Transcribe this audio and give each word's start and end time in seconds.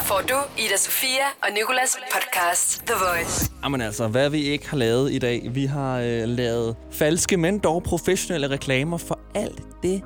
Her 0.00 0.06
får 0.06 0.22
du 0.28 0.34
Ida 0.58 0.76
Sofia 0.76 1.26
og 1.42 1.48
Nikolas 1.54 1.96
podcast 2.14 2.82
The 2.86 2.94
Voice. 2.94 3.52
Jamen 3.62 3.80
altså, 3.80 4.08
hvad 4.08 4.30
vi 4.30 4.42
ikke 4.42 4.70
har 4.70 4.76
lavet 4.76 5.12
i 5.12 5.18
dag. 5.18 5.50
Vi 5.52 5.64
har 5.64 5.98
øh, 5.98 6.28
lavet 6.28 6.76
falske, 6.92 7.36
men 7.36 7.58
dog 7.58 7.82
professionelle 7.82 8.50
reklamer 8.50 8.96
for 8.96 9.18
alt 9.34 9.62
det 9.82 10.02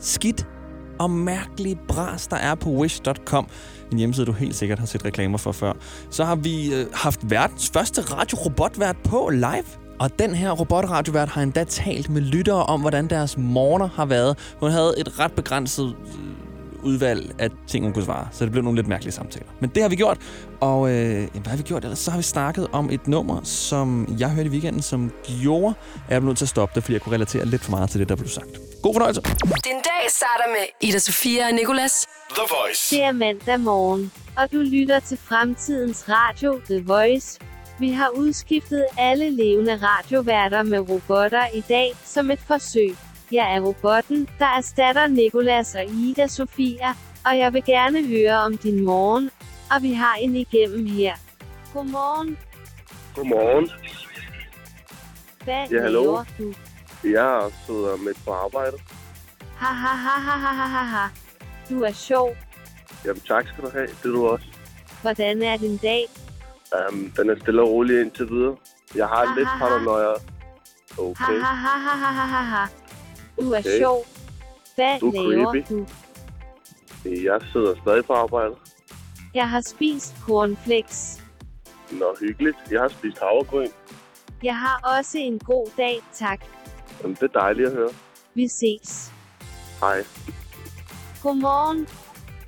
skidt 0.00 0.46
og 0.98 1.10
mærkelige 1.10 1.78
bras, 1.88 2.26
der 2.26 2.36
er 2.36 2.54
på 2.54 2.70
wish.com. 2.70 3.48
En 3.92 3.98
hjemmeside, 3.98 4.26
du 4.26 4.32
helt 4.32 4.54
sikkert 4.54 4.78
har 4.78 4.86
set 4.86 5.04
reklamer 5.04 5.38
for 5.38 5.52
før. 5.52 5.72
Så 6.10 6.24
har 6.24 6.36
vi 6.36 6.74
øh, 6.74 6.86
haft 6.94 7.20
verdens 7.22 7.70
første 7.72 8.00
radiorobotvært 8.00 8.96
på 9.04 9.28
live. 9.28 9.66
Og 9.98 10.18
den 10.18 10.34
her 10.34 10.50
robotradiovært 10.50 11.28
har 11.28 11.42
endda 11.42 11.64
talt 11.64 12.10
med 12.10 12.22
lyttere 12.22 12.62
om, 12.62 12.80
hvordan 12.80 13.10
deres 13.10 13.38
morgener 13.38 13.88
har 13.88 14.06
været. 14.06 14.54
Hun 14.60 14.70
havde 14.70 14.94
et 14.98 15.20
ret 15.20 15.32
begrænset 15.32 15.96
øh, 16.06 16.45
udvalg 16.86 17.34
af 17.38 17.48
ting, 17.68 17.84
hun 17.84 17.92
kunne 17.92 18.04
svare. 18.04 18.28
Så 18.32 18.44
det 18.44 18.52
blev 18.52 18.64
nogle 18.64 18.76
lidt 18.76 18.88
mærkelige 18.88 19.12
samtaler. 19.12 19.46
Men 19.60 19.70
det 19.74 19.82
har 19.82 19.88
vi 19.88 19.96
gjort. 19.96 20.18
Og 20.60 20.90
øh, 20.90 21.28
hvad 21.32 21.46
har 21.46 21.56
vi 21.56 21.62
gjort 21.62 21.84
ellers? 21.84 21.98
Så 21.98 22.10
har 22.10 22.18
vi 22.18 22.22
snakket 22.22 22.66
om 22.72 22.90
et 22.90 23.08
nummer, 23.08 23.40
som 23.44 24.16
jeg 24.18 24.30
hørte 24.30 24.48
i 24.48 24.52
weekenden, 24.52 24.82
som 24.82 25.12
gjorde, 25.42 25.74
at 26.06 26.12
jeg 26.12 26.20
blev 26.20 26.28
nødt 26.28 26.38
til 26.38 26.44
at 26.44 26.48
stoppe 26.48 26.74
det, 26.74 26.82
fordi 26.82 26.92
jeg 26.92 27.00
kunne 27.00 27.14
relatere 27.14 27.44
lidt 27.44 27.62
for 27.64 27.70
meget 27.70 27.90
til 27.90 28.00
det, 28.00 28.08
der 28.08 28.16
blev 28.16 28.28
sagt. 28.28 28.48
God 28.82 28.94
fornøjelse. 28.94 29.20
Din 29.68 29.80
dag 29.90 30.02
starter 30.08 30.48
med 30.48 30.88
Ida 30.88 30.98
Sofia 30.98 31.46
og 31.46 31.52
Nikolas. 31.52 32.06
The 32.30 32.42
Voice. 32.56 32.96
Det 32.96 33.04
er 33.04 33.12
mandag 33.12 33.60
morgen, 33.60 34.12
og 34.36 34.52
du 34.52 34.56
lytter 34.56 35.00
til 35.00 35.18
fremtidens 35.28 36.04
radio, 36.08 36.60
The 36.70 36.82
Voice. 36.84 37.40
Vi 37.78 37.90
har 37.90 38.08
udskiftet 38.08 38.86
alle 38.98 39.30
levende 39.30 39.78
radioværter 39.82 40.62
med 40.62 40.78
robotter 40.78 41.46
i 41.54 41.60
dag 41.60 41.92
som 42.04 42.30
et 42.30 42.40
forsøg. 42.46 42.96
Jeg 43.32 43.56
er 43.56 43.60
robotten, 43.60 44.28
der 44.38 44.46
erstatter 44.46 45.06
Nikolas 45.06 45.74
og 45.74 45.84
Ida 45.84 46.26
Sofia, 46.26 46.88
og 47.26 47.38
jeg 47.38 47.52
vil 47.52 47.64
gerne 47.64 48.06
høre 48.06 48.34
om 48.34 48.56
din 48.58 48.84
morgen, 48.84 49.30
og 49.76 49.82
vi 49.82 49.92
har 49.92 50.14
en 50.14 50.36
igennem 50.36 50.86
her. 50.86 51.14
Godmorgen. 51.74 52.38
Godmorgen. 53.16 53.70
Hvad 55.44 55.66
Ja, 55.70 55.82
hallo? 55.82 56.02
laver 56.02 56.24
du? 56.38 56.54
Jeg 57.04 57.50
sidder 57.66 57.96
midt 57.96 58.24
på 58.24 58.32
arbejde. 58.32 58.76
Ha 59.56 59.66
ha 59.72 59.88
ha 59.94 60.20
ha 60.20 60.36
ha 60.38 60.52
ha 60.54 60.66
ha 60.66 60.84
ha. 60.84 61.08
Du 61.70 61.82
er 61.82 61.92
sjov. 61.92 62.36
Jamen 63.04 63.20
tak 63.20 63.48
skal 63.48 63.64
du 63.64 63.70
have. 63.70 63.86
Det 63.86 64.04
er 64.04 64.08
du 64.08 64.26
også. 64.26 64.46
Hvordan 65.02 65.42
er 65.42 65.56
din 65.56 65.76
dag? 65.76 66.04
Um, 66.90 67.12
den 67.16 67.30
er 67.30 67.34
stille 67.42 67.62
og 67.62 67.68
rolig 67.68 68.00
indtil 68.00 68.28
videre. 68.30 68.56
Jeg 68.94 69.06
har 69.06 69.26
Ha, 69.26 69.34
lidt 69.38 69.48
paranoia. 69.58 70.12
Okay. 70.98 71.40
ha 71.40 71.54
ha 71.54 71.78
ha 71.78 71.94
ha 71.96 72.10
ha 72.12 72.26
ha 72.26 72.42
ha. 72.42 72.66
Du 73.40 73.52
er 73.52 73.58
Okay. 73.58 73.78
sjov. 73.78 74.04
Hvad 74.74 75.00
Du 75.00 75.08
er 75.08 75.30
laver 75.30 75.52
creepy. 75.52 75.72
du? 75.72 75.86
Jeg 77.04 77.40
sidder 77.52 77.74
stadig 77.82 78.04
på 78.04 78.12
arbejde. 78.12 78.54
Jeg 79.34 79.50
har 79.50 79.60
spist 79.60 80.14
cornflakes. 80.22 81.22
Nå, 81.90 82.16
hyggeligt. 82.20 82.56
Jeg 82.70 82.80
har 82.80 82.88
spist 82.88 83.18
havregryn. 83.18 83.68
Jeg 84.42 84.56
har 84.58 84.96
også 84.98 85.18
en 85.18 85.38
god 85.38 85.66
dag, 85.76 86.00
tak. 86.12 86.40
Jamen, 87.02 87.14
det 87.20 87.22
er 87.34 87.40
dejligt 87.40 87.68
at 87.68 87.74
høre. 87.74 87.90
Vi 88.34 88.48
ses. 88.48 89.12
Hej. 89.80 90.04
Godmorgen. 91.22 91.88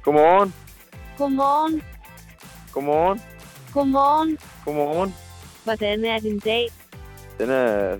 Godmorgen. 0.02 0.54
Godmorgen. 1.18 1.82
Godmorgen. 2.72 3.20
Godmorgen. 3.74 4.38
Godmorgen. 4.64 5.14
Hvordan 5.64 6.04
er 6.04 6.18
din 6.18 6.38
dag? 6.38 6.68
Den 7.38 7.50
er 7.50 7.98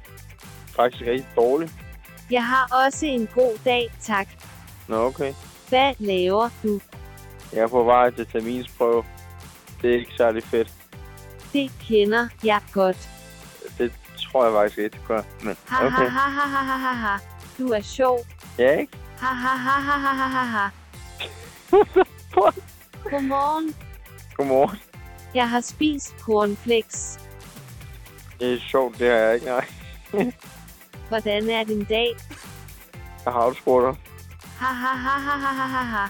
faktisk 0.77 1.03
rigtig 1.03 1.27
dårlig. 1.37 1.71
Jeg 2.31 2.47
har 2.47 2.85
også 2.85 3.07
en 3.07 3.29
god 3.35 3.59
dag, 3.65 3.91
tak. 4.01 4.29
Nå, 4.89 4.97
okay. 4.97 5.35
Hvad 5.69 5.95
laver 5.99 6.49
du? 6.63 6.81
Jeg 7.53 7.61
er 7.61 7.69
på 7.69 7.83
vej 7.83 8.11
til 8.11 8.27
terminsprøve. 8.27 9.05
Det 9.83 9.91
er 9.95 9.99
ikke 9.99 10.13
særlig 10.17 10.43
fedt. 10.45 10.73
Det 11.53 11.71
kender 11.81 12.29
jeg 12.45 12.61
godt. 12.73 13.09
Det 13.79 13.93
tror 14.19 14.45
jeg 14.45 14.53
faktisk 14.53 14.79
ikke, 14.79 14.97
det 14.99 15.05
gør. 15.09 15.23
Men 15.43 15.57
Ha 15.69 15.89
ha 15.89 16.05
ha 16.05 16.29
ha 16.29 16.47
ha 16.47 16.63
ha 16.63 16.77
ha 16.77 16.93
ha. 16.93 17.19
Du 17.59 17.69
er 17.69 17.81
sjov. 17.81 18.19
Ja, 18.59 18.71
ikke? 18.79 18.93
Ha 19.19 19.27
ha 19.35 19.57
ha 19.57 19.81
ha 19.81 19.97
ha 19.97 20.13
ha 20.13 20.27
ha 20.29 20.45
ha. 20.45 20.69
Godmorgen. 23.11 23.75
Godmorgen. 24.37 24.79
Jeg 25.35 25.51
har 25.51 25.61
spist 25.61 26.15
cornflakes. 26.21 27.21
Det 28.41 28.53
er 28.55 28.59
sjovt, 28.59 28.99
det 28.99 29.09
har 29.11 29.17
jeg 29.17 29.35
ikke. 29.35 29.47
Nej. 29.47 29.65
Hvordan 31.09 31.51
er 31.51 31.65
din 31.65 31.85
dag? 31.85 32.17
Jeg 33.25 33.33
har 33.33 33.55
spurgt 33.61 33.87
dig. 33.87 34.05
Ha 34.59 34.73
ha 34.73 34.97
ha 34.97 35.19
ha 35.19 35.37
ha 35.37 35.53
ha 35.53 35.67
ha 35.67 35.83
ha. 35.83 36.09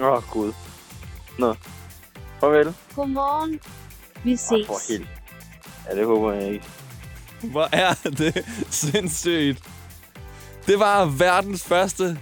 Åh, 0.00 0.16
oh, 0.16 0.22
Gud. 0.30 0.52
Nå. 1.38 1.54
Farvel. 2.40 2.74
Godmorgen. 2.96 3.60
Vi 4.24 4.36
ses. 4.36 4.66
for 4.66 4.92
helt. 4.92 5.08
Ja, 5.88 5.96
det 5.96 6.06
håber 6.06 6.32
jeg 6.32 6.52
ikke. 6.52 6.64
Hvor 7.42 7.68
er 7.72 7.94
det 8.04 8.44
sindssygt. 8.70 9.62
Det 10.66 10.78
var 10.78 11.04
verdens 11.04 11.64
første 11.64 12.18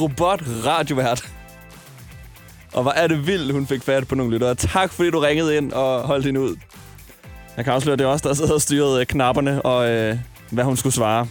robot-radiovært. 0.00 1.32
Og 2.72 2.82
hvor 2.82 2.90
er 2.90 3.06
det 3.06 3.26
vildt, 3.26 3.52
hun 3.52 3.66
fik 3.66 3.82
fat 3.82 4.08
på 4.08 4.14
nogle 4.14 4.32
lyttere. 4.32 4.54
Tak 4.54 4.92
fordi 4.92 5.10
du 5.10 5.18
ringede 5.18 5.56
ind 5.56 5.72
og 5.72 6.06
holdt 6.06 6.26
hende 6.26 6.40
ud. 6.40 6.56
Jeg 7.56 7.64
kan 7.64 7.74
afsløre, 7.74 7.92
at 7.92 7.98
det 7.98 8.04
er 8.04 8.08
os, 8.08 8.22
der 8.22 8.34
sidder 8.34 8.54
og 8.54 8.62
styret 8.62 9.00
øh, 9.00 9.06
knapperne 9.06 9.62
og 9.62 9.90
øh, 9.90 10.16
hvad 10.50 10.64
hun 10.64 10.76
skulle 10.76 10.94
svare. 10.94 11.28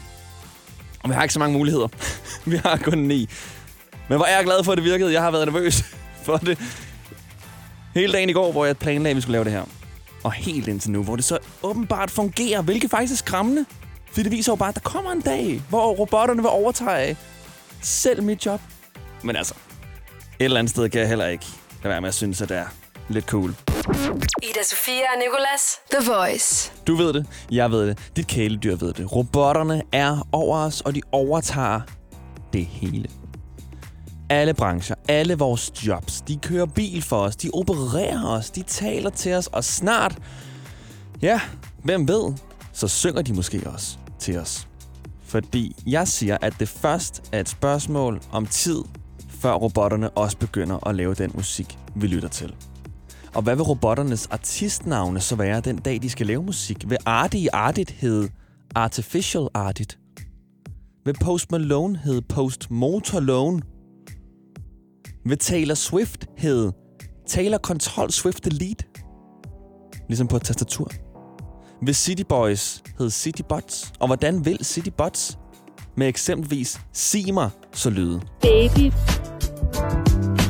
Og 1.04 1.10
vi 1.10 1.14
har 1.14 1.24
ikke 1.24 1.34
så 1.34 1.40
mange 1.40 1.58
muligheder. 1.58 1.88
vi 2.52 2.58
har 2.58 2.78
kun 2.78 2.98
ni. 2.98 3.30
Men 4.10 4.18
hvor 4.18 4.26
er 4.26 4.36
jeg 4.36 4.46
glad 4.46 4.64
for, 4.64 4.72
at 4.72 4.78
det 4.78 4.86
virkede. 4.86 5.14
Jeg 5.14 5.22
har 5.22 5.32
været 5.32 5.46
nervøs 5.46 5.84
for 6.26 6.38
det. 6.38 6.60
Hele 7.94 8.14
dagen 8.14 8.30
i 8.30 8.34
går, 8.34 8.52
hvor 8.52 8.66
jeg 8.66 8.78
planlagde, 8.78 9.10
at 9.10 9.16
vi 9.16 9.22
skulle 9.22 9.34
lave 9.34 9.44
det 9.44 9.52
her. 9.52 9.64
Og 10.24 10.32
helt 10.32 10.68
indtil 10.68 10.92
nu, 10.92 11.04
hvor 11.04 11.16
det 11.16 11.26
så 11.26 11.38
åbenbart 11.64 12.12
fungerer, 12.12 12.62
hvilket 12.62 12.90
faktisk 12.90 13.14
er 13.14 13.18
skræmmende. 13.18 13.66
Fordi 14.12 14.24
det 14.24 14.32
viser 14.32 14.52
jo 14.52 14.56
bare, 14.56 14.70
at 14.70 14.76
der 14.76 14.82
kommer 14.82 15.12
en 15.12 15.22
dag, 15.22 15.62
hvor 15.70 15.92
robotterne 15.92 16.42
vil 16.42 16.50
overtage 16.50 17.18
selv 17.82 18.24
mit 18.24 18.46
job. 18.46 18.62
Men 19.24 19.36
altså, 19.36 19.54
et 20.40 20.44
eller 20.44 20.60
andet 20.60 20.70
sted 20.70 20.90
kan 20.90 21.02
jeg 21.02 21.10
heller 21.10 21.28
ikke 21.28 21.46
lade 21.84 21.92
være 21.92 22.02
med 22.02 22.10
at 22.10 22.16
synes, 22.16 22.42
at 22.42 22.50
det 22.50 22.58
er 22.58 22.66
lidt 23.10 23.26
cool. 23.26 23.56
Ida 24.44 24.64
Sofia 24.64 24.94
og 25.14 25.20
Nikolas. 25.20 25.80
The 25.92 26.12
Voice. 26.12 26.72
Du 26.88 26.96
ved 26.96 27.14
det, 27.14 27.26
jeg 27.52 27.72
ved 27.72 27.88
det, 27.88 27.98
dit 28.16 28.28
kæledyr 28.28 28.76
ved 28.76 28.94
det. 28.94 29.16
Robotterne 29.16 29.82
er 29.92 30.28
over 30.32 30.58
os, 30.58 30.82
og 30.82 30.96
de 30.96 31.02
overtager 31.12 31.82
det 32.54 32.66
hele. 32.66 33.10
Alle 34.30 34.54
brancher, 34.54 34.96
alle 35.08 35.38
vores 35.38 35.88
jobs, 35.88 36.22
de 36.22 36.38
kører 36.38 36.66
bil 36.66 37.02
for 37.02 37.18
os, 37.18 37.36
de 37.36 37.50
opererer 37.54 38.28
os, 38.28 38.50
de 38.50 38.62
taler 38.64 39.10
til 39.10 39.34
os, 39.34 39.48
og 39.48 39.64
snart, 39.64 40.18
ja, 41.22 41.42
hvem 41.84 42.08
ved, 42.08 42.34
så 42.74 42.88
synger 42.88 43.22
de 43.22 43.34
måske 43.34 43.62
også 43.66 43.98
til 44.20 44.38
os. 44.38 44.68
Fordi 45.26 45.76
jeg 45.86 46.08
siger, 46.08 46.38
at 46.42 46.54
det 46.60 46.70
først 46.70 47.24
er 47.32 47.40
et 47.40 47.50
spørgsmål 47.50 48.22
om 48.32 48.46
tid, 48.46 48.84
før 49.42 49.54
robotterne 49.54 50.10
også 50.10 50.38
begynder 50.38 50.88
at 50.88 50.96
lave 50.96 51.14
den 51.14 51.32
musik, 51.34 51.78
vi 51.96 52.08
lytter 52.08 52.30
til. 52.30 52.56
Og 53.34 53.42
hvad 53.42 53.56
vil 53.56 53.64
robotternes 53.64 54.28
artistnavne 54.32 55.20
så 55.20 55.36
være 55.36 55.60
den 55.60 55.78
dag, 55.78 56.02
de 56.02 56.10
skal 56.10 56.28
lave 56.28 56.44
musik? 56.44 56.90
Vil 56.90 56.98
Artie 57.06 57.56
Artit 57.56 57.90
hedde 57.90 58.30
Artificial 58.76 59.48
Artit? 59.54 59.98
Vil 61.06 61.16
Post 61.22 61.52
Malone 61.52 61.98
hedde 61.98 62.22
Post 62.22 62.72
Motorlone? 62.72 63.62
Vil 65.26 65.38
Taylor 65.38 65.76
Swift 65.76 66.26
hedde 66.38 66.74
Taylor 67.28 67.58
Control 67.58 68.12
Swift 68.12 68.46
Delete? 68.46 68.86
Ligesom 70.08 70.28
på 70.28 70.36
et 70.36 70.42
tastatur. 70.42 70.92
Vil 71.82 71.96
City 71.96 72.24
Boys 72.30 72.84
hedde 72.98 73.12
City 73.12 73.42
Bots? 73.50 73.94
Og 74.00 74.08
hvordan 74.08 74.46
vil 74.46 74.60
City 74.64 74.90
Bots 74.98 75.38
med 75.98 76.08
eksempelvis 76.08 76.80
Simer 76.94 77.50
så 77.74 77.90
lyde? 77.90 78.22
Baby. 78.42 78.92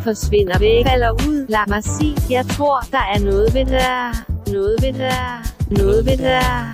Forsvinder 0.08 0.60
væk, 0.60 0.86
falder 0.88 1.12
ud. 1.12 1.46
Lad 1.50 1.68
mig 1.68 1.84
sige, 1.84 2.16
jeg 2.30 2.46
tror, 2.46 2.80
der 2.92 3.06
er 3.16 3.20
noget 3.20 3.54
ved 3.54 3.66
der. 3.66 4.26
Noget 4.54 4.76
ved 4.82 4.94
der. 4.94 5.44
Noget 5.70 6.06
ved 6.06 6.18
der. 6.18 6.74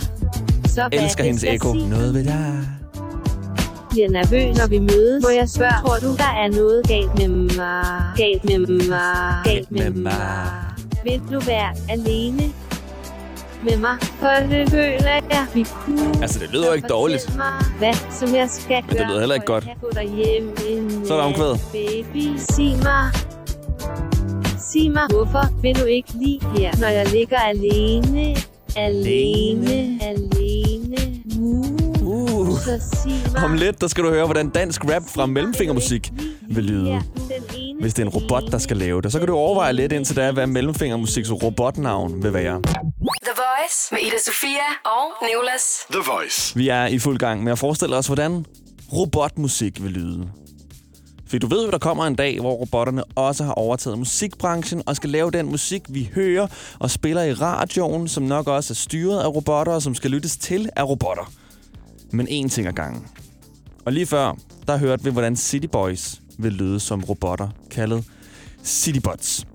Så 0.66 0.90
Elsker 0.92 1.24
hendes 1.24 1.44
ekko. 1.44 1.74
Noget 1.74 2.14
ved 2.14 2.24
dig. 2.24 2.54
bliver 3.90 4.10
nervøs, 4.10 4.58
når 4.58 4.68
vi 4.68 4.80
mødes. 4.80 5.24
Må 5.24 5.30
jeg 5.30 5.50
spørge, 5.50 5.74
tror 5.82 5.98
du, 6.08 6.16
der 6.18 6.32
er 6.44 6.50
noget 6.56 6.88
galt 6.88 7.18
med 7.18 7.28
mig? 7.58 7.86
Galt 8.18 8.44
med 8.44 8.88
mig? 8.90 9.36
Galt 9.44 9.72
med 9.72 9.90
mig? 9.90 10.48
Vil 11.04 11.22
du 11.32 11.40
være 11.40 11.76
alene 11.90 12.44
med 13.64 13.78
mig? 13.78 13.98
For 14.20 14.28
det 14.50 14.70
føler 14.70 15.12
jeg, 15.32 15.46
vi 15.54 15.64
kunne. 15.64 16.22
Altså, 16.22 16.40
det 16.40 16.50
lyder 16.52 16.68
jo 16.68 16.74
ikke 16.74 16.88
dårligt. 16.88 17.36
Mig, 17.38 17.46
Hvad 17.78 17.94
som 18.12 18.36
jeg 18.36 18.50
skal 18.50 18.84
det 18.90 18.98
gøre, 18.98 19.08
lyder 19.08 19.20
heller 19.20 19.36
ikke 19.36 19.46
godt. 19.46 19.64
Så 21.08 21.14
er 21.14 21.18
der 21.18 21.26
omkvædet. 21.26 21.60
Baby, 21.72 22.38
sig 22.38 22.78
mig. 22.84 23.12
Sig 24.72 24.92
mig, 24.92 25.08
hvorfor 25.10 25.62
vil 25.62 25.76
du 25.80 25.86
ikke 25.86 26.10
lige 26.14 26.40
her, 26.58 26.72
når 26.80 26.88
jeg 26.88 27.12
ligger 27.12 27.38
alene? 27.38 28.36
Alene, 28.76 30.00
alene. 30.02 30.98
Uh. 31.40 31.66
Uh. 32.02 32.58
Så 32.58 32.80
sig 33.04 33.32
mig. 33.34 33.44
Om 33.44 33.54
lidt, 33.54 33.82
der 33.82 33.88
skal 33.88 34.04
du 34.04 34.10
høre, 34.10 34.26
hvordan 34.26 34.50
dansk 34.50 34.86
rap 34.86 35.04
fra 35.16 35.26
mellemfingermusik 35.26 36.12
vil 36.50 36.64
lyde. 36.64 37.02
Hvis 37.82 37.94
det 37.94 38.02
er 38.02 38.06
en 38.08 38.14
robot, 38.14 38.44
der 38.52 38.58
skal 38.58 38.78
lave 38.78 39.02
det. 39.02 39.12
Så 39.12 39.20
kan 39.20 39.28
du 39.28 39.36
overveje 39.36 39.74
lidt 39.74 39.92
indtil 39.92 40.16
da, 40.16 40.32
hvad 40.32 40.48
mellemfingermusiks 40.48 41.32
robotnavn 41.32 42.24
vil 42.24 42.34
være. 42.34 42.62
The 43.54 43.62
Voice 43.62 43.90
med 43.92 44.02
Ida 44.02 44.18
Sofia 44.26 44.68
og 44.86 45.28
Nicolas. 45.28 45.64
The 45.92 46.02
Voice. 46.12 46.56
Vi 46.56 46.70
er 46.70 46.86
i 46.86 47.00
fuld 47.00 47.18
gang 47.18 47.44
med 47.44 47.52
at 47.52 47.60
forestille 47.60 47.96
os, 47.96 48.08
hvordan 48.08 48.46
robotmusik 48.94 49.84
vil 49.84 49.92
lyde. 49.92 50.30
For 51.28 51.38
du 51.38 51.48
ved 51.48 51.66
jo, 51.66 51.72
der 51.72 51.78
kommer 51.78 52.06
en 52.06 52.16
dag, 52.16 52.40
hvor 52.40 52.54
robotterne 52.54 53.04
også 53.04 53.44
har 53.44 53.54
overtaget 53.54 53.98
musikbranchen 54.00 54.84
og 54.86 54.96
skal 54.96 55.10
lave 55.10 55.32
den 55.32 55.46
musik, 55.46 55.82
vi 55.90 56.10
hører 56.16 56.48
og 56.80 56.92
spiller 56.92 57.24
i 57.24 57.34
radioen, 57.34 58.08
som 58.08 58.24
nok 58.24 58.48
også 58.48 58.74
er 58.74 58.76
styret 58.76 59.20
af 59.20 59.28
robotter 59.28 59.74
og 59.74 59.82
som 59.82 59.96
skal 59.96 60.12
lyttes 60.12 60.38
til 60.38 60.70
af 60.76 60.84
robotter. 60.84 61.32
Men 62.12 62.28
én 62.28 62.50
ting 62.50 62.68
ad 62.68 62.74
gangen. 62.74 63.08
Og 63.86 63.94
lige 63.94 64.06
før, 64.06 64.36
der 64.68 64.78
hørte 64.78 65.04
vi, 65.04 65.12
hvordan 65.12 65.36
City 65.36 65.68
Boys 65.68 66.16
vil 66.38 66.52
lyde 66.52 66.80
som 66.80 67.04
robotter, 67.04 67.50
kaldet 67.72 68.06
Citybots. 68.64 69.46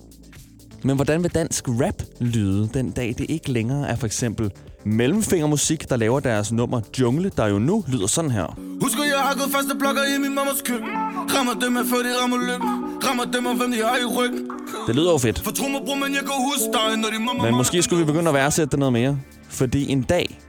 Men 0.83 0.97
hvordan 0.97 1.23
vil 1.23 1.31
dansk 1.35 1.69
rap 1.69 2.03
lyde 2.21 2.71
den 2.75 2.91
dag, 2.91 3.15
det 3.19 3.27
ikke 3.29 3.53
længere 3.53 3.89
er 3.89 3.97
for 3.97 4.07
eksempel 4.07 4.51
Mellemfingermusik, 4.85 5.91
der 5.91 5.97
laver 5.97 6.21
deres 6.21 6.53
nummer 6.53 6.81
Jungle, 7.01 7.31
der 7.37 7.47
jo 7.47 7.59
nu 7.59 7.85
lyder 7.89 8.07
sådan 8.07 8.31
her. 8.31 8.59
Husker 8.83 9.03
jeg 9.05 9.19
har 9.19 9.35
gået 9.35 9.51
faste 9.55 9.79
blokker 9.79 10.03
i 10.17 10.19
min 10.21 10.35
mammas 10.35 10.63
køkken 10.65 10.89
Rammer 11.37 11.55
dem 11.55 11.77
af 11.77 11.85
før 11.87 11.97
de 11.97 12.23
rammer 12.23 12.37
lykken 12.37 12.69
Rammer 13.09 13.25
dem 13.25 13.47
af 13.47 13.57
hvem 13.57 13.71
de 13.73 13.77
har 13.77 13.97
i 13.97 14.05
ryggen 14.05 14.51
Det 14.87 14.97
lyder 14.97 15.13
jo 15.13 15.19
fedt. 15.19 15.39
For 15.39 15.51
tro 15.51 15.69
mig 15.69 15.81
bror, 15.87 15.95
men 15.95 16.15
jeg 16.15 16.21
kan 16.21 16.37
huske 16.51 16.69
dig 16.73 16.97
Når 16.97 17.09
de 17.09 17.25
mamma 17.25 17.43
Men 17.43 17.55
måske 17.55 17.83
skulle 17.83 18.01
vi 18.01 18.13
begynde 18.13 18.29
at 18.29 18.35
værdsætte 18.35 18.71
det 18.71 18.79
noget 18.79 18.93
mere. 18.93 19.19
Fordi 19.49 19.89
en 19.93 20.03
dag 20.03 20.41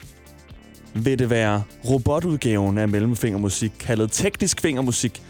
vil 0.94 1.20
det 1.20 1.30
være 1.30 1.64
robotudgaven 1.90 2.78
af 2.78 2.88
mellemfingermusik, 2.88 3.72
kaldet 3.80 4.12
teknisk 4.12 4.62
fingermusik, 4.62 5.22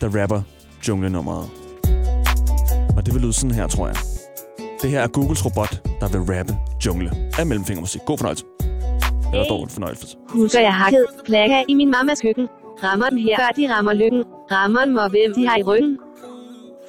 der 0.00 0.22
rapper 0.22 0.42
junglenummeret. 0.88 1.50
Og 2.96 3.06
det 3.06 3.14
vil 3.14 3.22
lyde 3.22 3.32
sådan 3.32 3.50
her, 3.50 3.66
tror 3.66 3.86
jeg. 3.86 3.96
Det 4.82 4.90
her 4.90 5.00
er 5.00 5.08
Googles 5.08 5.44
robot, 5.44 5.72
der 6.00 6.08
vil 6.08 6.20
rappe 6.20 6.52
jungle 6.86 7.10
af 7.38 7.46
mellemfingermusik. 7.46 8.00
God 8.06 8.18
fornøjelse. 8.18 8.44
Eller 9.32 9.44
dårlig 9.44 9.72
fornøjelse. 9.72 10.16
Husker 10.28 10.60
jeg 10.60 10.74
hakket 10.74 11.06
plakker 11.26 11.62
i 11.68 11.74
min 11.74 11.90
mammas 11.90 12.20
køkken. 12.20 12.48
Rammer 12.84 13.08
den 13.08 13.18
her, 13.18 13.36
før 13.40 13.50
de 13.56 13.74
rammer 13.74 13.92
lykken. 13.92 14.24
Rammer 14.52 14.80
den 14.84 14.94
mig, 14.94 15.08
hvem 15.08 15.34
de 15.36 15.48
har 15.48 15.56
i 15.58 15.62
ryggen. 15.62 15.98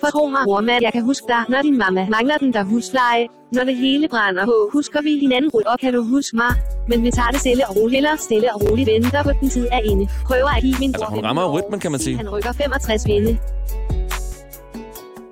For 0.02 0.08
tro 0.08 0.28
mig, 0.28 0.42
bror, 0.44 0.62
mand, 0.62 0.82
jeg 0.84 0.94
kan 0.94 1.04
huske 1.04 1.26
dig, 1.28 1.42
når 1.50 1.62
din 1.62 1.78
mamma 1.78 2.08
mangler 2.10 2.38
den 2.38 2.54
der 2.54 2.64
husleje. 2.64 3.28
Når 3.52 3.64
det 3.64 3.76
hele 3.76 4.08
brænder 4.08 4.46
på, 4.46 4.70
husker 4.74 5.02
vi 5.02 5.20
hinanden 5.20 5.52
rul, 5.54 5.64
og 5.68 5.80
kan 5.80 5.94
du 5.94 6.04
huske 6.04 6.36
mig? 6.38 6.54
Men 6.90 7.04
vi 7.04 7.12
tager 7.12 7.28
det 7.28 7.40
stille 7.40 7.64
og 7.70 7.76
roligt, 7.78 7.98
eller 7.98 8.16
stille 8.18 8.54
og 8.56 8.62
roligt 8.62 8.90
venter 8.94 9.24
på 9.24 9.32
den 9.42 9.50
tid 9.50 9.68
er 9.72 9.80
inde. 9.92 10.08
Prøver 10.26 10.50
at 10.58 10.62
give 10.62 10.76
min 10.80 10.90
Altså, 10.90 11.06
bror 11.06 11.16
hun 11.16 11.26
rammer 11.26 11.52
rytmen, 11.58 11.80
kan 11.80 11.92
man 11.92 12.00
sige. 12.00 12.18
Han 12.18 12.30
rykker 12.30 12.52
65 12.52 13.08
vinde. 13.08 13.38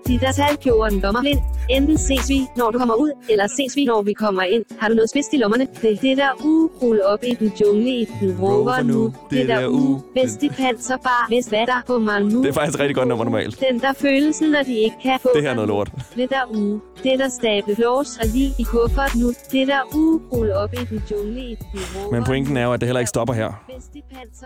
De 0.08 0.20
der 0.20 0.32
tal 0.32 0.56
gjorde 0.66 0.90
den 0.92 1.02
dommer 1.02 1.22
blind. 1.22 1.40
Enten 1.70 1.98
ses 1.98 2.30
vi, 2.30 2.48
når 2.58 2.72
du 2.72 2.78
kommer 2.78 2.94
ud, 2.96 3.12
eller 3.30 3.48
ses 3.48 3.76
vi, 3.76 3.86
når 3.86 4.02
vi 4.02 4.14
kommer 4.14 4.42
ind. 4.42 4.64
Har 4.80 4.88
du 4.90 4.96
noget 4.96 5.10
spidst 5.10 5.34
i 5.34 5.38
lommerne? 5.38 5.68
Det 5.82 5.92
er 5.92 5.98
det 5.98 6.18
der 6.18 6.30
u, 6.46 6.70
rulle 6.82 7.06
op 7.06 7.24
i 7.24 7.34
den 7.34 7.52
jungle 7.62 7.90
i 7.90 8.06
den 8.22 8.38
rover 8.42 8.82
nu. 8.84 9.14
Det 9.30 9.48
der 9.48 9.68
u, 9.68 10.02
bedst 10.14 10.44
i 10.44 10.50
panser 10.50 10.98
bare, 10.98 11.28
hvis 11.28 11.46
hvad 11.46 11.68
der 11.68 11.82
på 11.88 12.00
mig 12.00 12.22
nu. 12.24 12.42
Det 12.44 12.50
er 12.50 12.54
faktisk 12.54 12.80
rigtig 12.80 12.96
godt 12.96 13.08
nummer 13.08 13.26
normalt. 13.26 13.64
Den 13.70 13.80
der 13.80 13.94
følelsen, 13.94 14.50
når 14.50 14.64
de 14.64 14.74
ikke 14.74 14.96
kan 15.04 15.20
få 15.22 15.30
Det 15.34 15.42
her 15.42 15.50
er 15.50 15.56
noget 15.56 15.68
lort. 15.68 15.92
Det 16.16 16.30
der 16.30 16.46
u, 16.56 16.80
det 17.04 17.20
der 17.20 17.30
stable 17.30 17.76
flås 17.76 18.18
og 18.22 18.28
lige 18.34 18.52
i 18.60 18.64
kuffert 18.64 19.16
nu. 19.16 19.28
Det 19.52 19.68
der 19.68 19.82
u, 19.96 20.22
rulle 20.34 20.58
op 20.58 20.74
i 20.74 20.86
den 20.90 21.04
jungle 21.12 21.40
i 21.40 21.56
den 21.56 21.80
rover 21.96 22.12
Men 22.12 22.24
pointen 22.24 22.58
er 22.58 22.64
jo, 22.64 22.74
at 22.74 22.82
det 22.82 22.88
heller 22.88 23.00
ikke 23.00 23.10
stopper 23.10 23.34
her. 23.34 23.64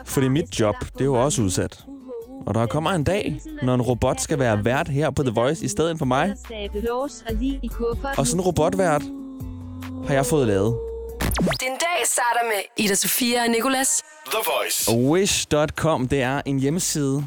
Fordi 0.06 0.28
mit 0.28 0.46
hvis 0.50 0.60
job, 0.60 0.76
det 0.94 1.02
er 1.02 1.06
jo 1.06 1.24
også 1.24 1.42
udsat. 1.42 1.86
Og 2.46 2.54
der 2.54 2.66
kommer 2.66 2.92
en 2.92 3.04
dag, 3.04 3.42
når 3.64 3.76
en 3.76 3.82
robot 3.82 4.22
skal 4.22 4.40
være 4.40 4.66
vært 4.66 4.88
her 4.88 5.10
på 5.10 5.24
The 5.24 5.32
Voice 5.32 5.66
i 5.66 5.68
stedet 5.68 5.98
for 5.98 6.06
mig. 6.06 6.36
Og 8.18 8.28
sådan 8.28 8.40
en 8.40 8.46
robotvært 8.46 9.02
har 10.08 10.14
jeg 10.14 10.26
fået 10.26 10.48
lavet. 10.48 10.78
Din 11.40 11.70
dag 11.70 12.06
starter 12.06 12.44
med 12.44 12.86
Ida 12.86 12.96
Sofia 12.96 13.44
og 13.44 13.50
Nicolas. 13.50 14.04
The 14.26 14.40
Voice. 14.46 15.10
Wish.com, 15.12 16.08
det 16.08 16.22
er 16.22 16.42
en 16.46 16.60
hjemmeside, 16.60 17.26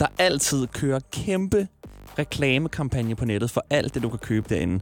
der 0.00 0.06
altid 0.18 0.66
kører 0.66 1.00
kæmpe 1.12 1.68
reklamekampagne 2.18 3.16
på 3.16 3.24
nettet 3.24 3.50
for 3.50 3.64
alt 3.70 3.94
det, 3.94 4.02
du 4.02 4.08
kan 4.08 4.18
købe 4.18 4.54
derinde. 4.54 4.80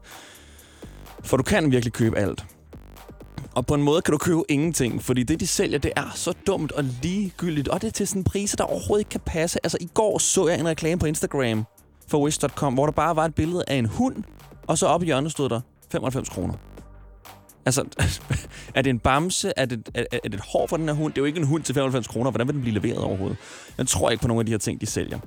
For 1.24 1.36
du 1.36 1.42
kan 1.42 1.70
virkelig 1.70 1.92
købe 1.92 2.18
alt. 2.18 2.44
Og 3.54 3.66
på 3.66 3.74
en 3.74 3.82
måde 3.82 4.02
kan 4.02 4.12
du 4.12 4.18
købe 4.18 4.42
ingenting, 4.48 5.02
fordi 5.02 5.22
det, 5.22 5.40
de 5.40 5.46
sælger, 5.46 5.78
det 5.78 5.92
er 5.96 6.10
så 6.14 6.34
dumt 6.46 6.72
og 6.72 6.84
ligegyldigt. 7.02 7.68
Og 7.68 7.82
det 7.82 7.88
er 7.88 7.92
til 7.92 8.08
sådan 8.08 8.24
priser, 8.24 8.56
der 8.56 8.64
overhovedet 8.64 9.00
ikke 9.00 9.10
kan 9.10 9.20
passe. 9.26 9.58
Altså, 9.62 9.78
i 9.80 9.88
går 9.94 10.18
så 10.18 10.48
jeg 10.48 10.60
en 10.60 10.68
reklame 10.68 10.98
på 10.98 11.06
Instagram 11.06 11.64
for 12.08 12.24
Wish.com, 12.24 12.74
hvor 12.74 12.86
der 12.86 12.92
bare 12.92 13.16
var 13.16 13.24
et 13.24 13.34
billede 13.34 13.64
af 13.66 13.74
en 13.74 13.86
hund, 13.86 14.24
og 14.66 14.78
så 14.78 14.86
oppe 14.86 15.04
i 15.04 15.08
hjørnet 15.08 15.32
stod 15.32 15.48
der 15.48 15.60
95 15.92 16.28
kroner. 16.28 16.54
Altså, 17.66 17.84
er 18.74 18.82
det 18.82 18.90
en 18.90 18.98
bamse? 18.98 19.52
Er 19.56 19.64
det, 19.64 19.88
er, 19.94 20.04
er 20.12 20.18
det 20.18 20.34
et 20.34 20.40
hår 20.52 20.66
for 20.66 20.76
den 20.76 20.88
her 20.88 20.94
hund? 20.94 21.12
Det 21.12 21.18
er 21.18 21.22
jo 21.22 21.26
ikke 21.26 21.40
en 21.40 21.46
hund 21.46 21.62
til 21.62 21.74
95 21.74 22.06
kroner. 22.06 22.30
Hvordan 22.30 22.46
vil 22.46 22.54
den 22.54 22.62
blive 22.62 22.74
leveret 22.74 22.98
overhovedet? 22.98 23.36
Jeg 23.78 23.86
tror 23.86 24.10
ikke 24.10 24.20
på 24.20 24.28
nogen 24.28 24.40
af 24.40 24.46
de 24.46 24.52
her 24.52 24.58
ting, 24.58 24.80
de 24.80 24.86
sælger. 24.86 25.18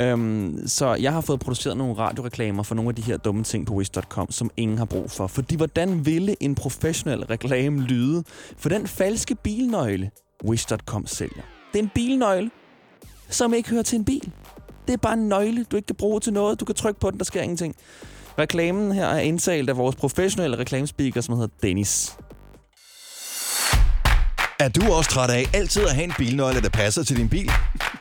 Øhm, 0.00 0.62
så 0.66 0.94
jeg 0.94 1.12
har 1.12 1.20
fået 1.20 1.40
produceret 1.40 1.76
nogle 1.76 1.94
radioreklamer 1.94 2.62
for 2.62 2.74
nogle 2.74 2.88
af 2.88 2.94
de 2.94 3.02
her 3.02 3.16
dumme 3.16 3.44
ting 3.44 3.66
på 3.66 3.74
Wish.com, 3.74 4.30
som 4.30 4.50
ingen 4.56 4.78
har 4.78 4.84
brug 4.84 5.10
for. 5.10 5.26
Fordi 5.26 5.56
hvordan 5.56 6.06
ville 6.06 6.36
en 6.40 6.54
professionel 6.54 7.24
reklame 7.24 7.80
lyde 7.80 8.24
for 8.56 8.68
den 8.68 8.86
falske 8.86 9.34
bilnøgle, 9.34 10.10
Wish.com 10.44 11.06
sælger? 11.06 11.42
Det 11.72 11.78
er 11.78 11.82
en 11.82 11.90
bilnøgle, 11.94 12.50
som 13.28 13.54
ikke 13.54 13.70
hører 13.70 13.82
til 13.82 13.98
en 13.98 14.04
bil. 14.04 14.32
Det 14.86 14.92
er 14.92 14.96
bare 14.96 15.14
en 15.14 15.28
nøgle, 15.28 15.64
du 15.64 15.76
ikke 15.76 15.86
kan 15.86 15.96
bruge 15.96 16.20
til 16.20 16.32
noget. 16.32 16.60
Du 16.60 16.64
kan 16.64 16.74
trykke 16.74 17.00
på 17.00 17.10
den, 17.10 17.18
der 17.18 17.24
sker 17.24 17.42
ingenting. 17.42 17.74
Reklamen 18.38 18.92
her 18.92 19.06
er 19.06 19.20
indtalt 19.20 19.68
af 19.68 19.76
vores 19.76 19.96
professionelle 19.96 20.58
reklamespeaker, 20.58 21.20
som 21.20 21.34
hedder 21.34 21.54
Dennis. 21.62 22.16
Er 24.58 24.68
du 24.68 24.92
også 24.92 25.10
træt 25.10 25.30
af 25.30 25.44
altid 25.54 25.82
at 25.82 25.94
have 25.94 26.04
en 26.04 26.12
bilnøgle, 26.18 26.60
der 26.60 26.68
passer 26.68 27.02
til 27.02 27.16
din 27.16 27.28
bil? 27.28 27.50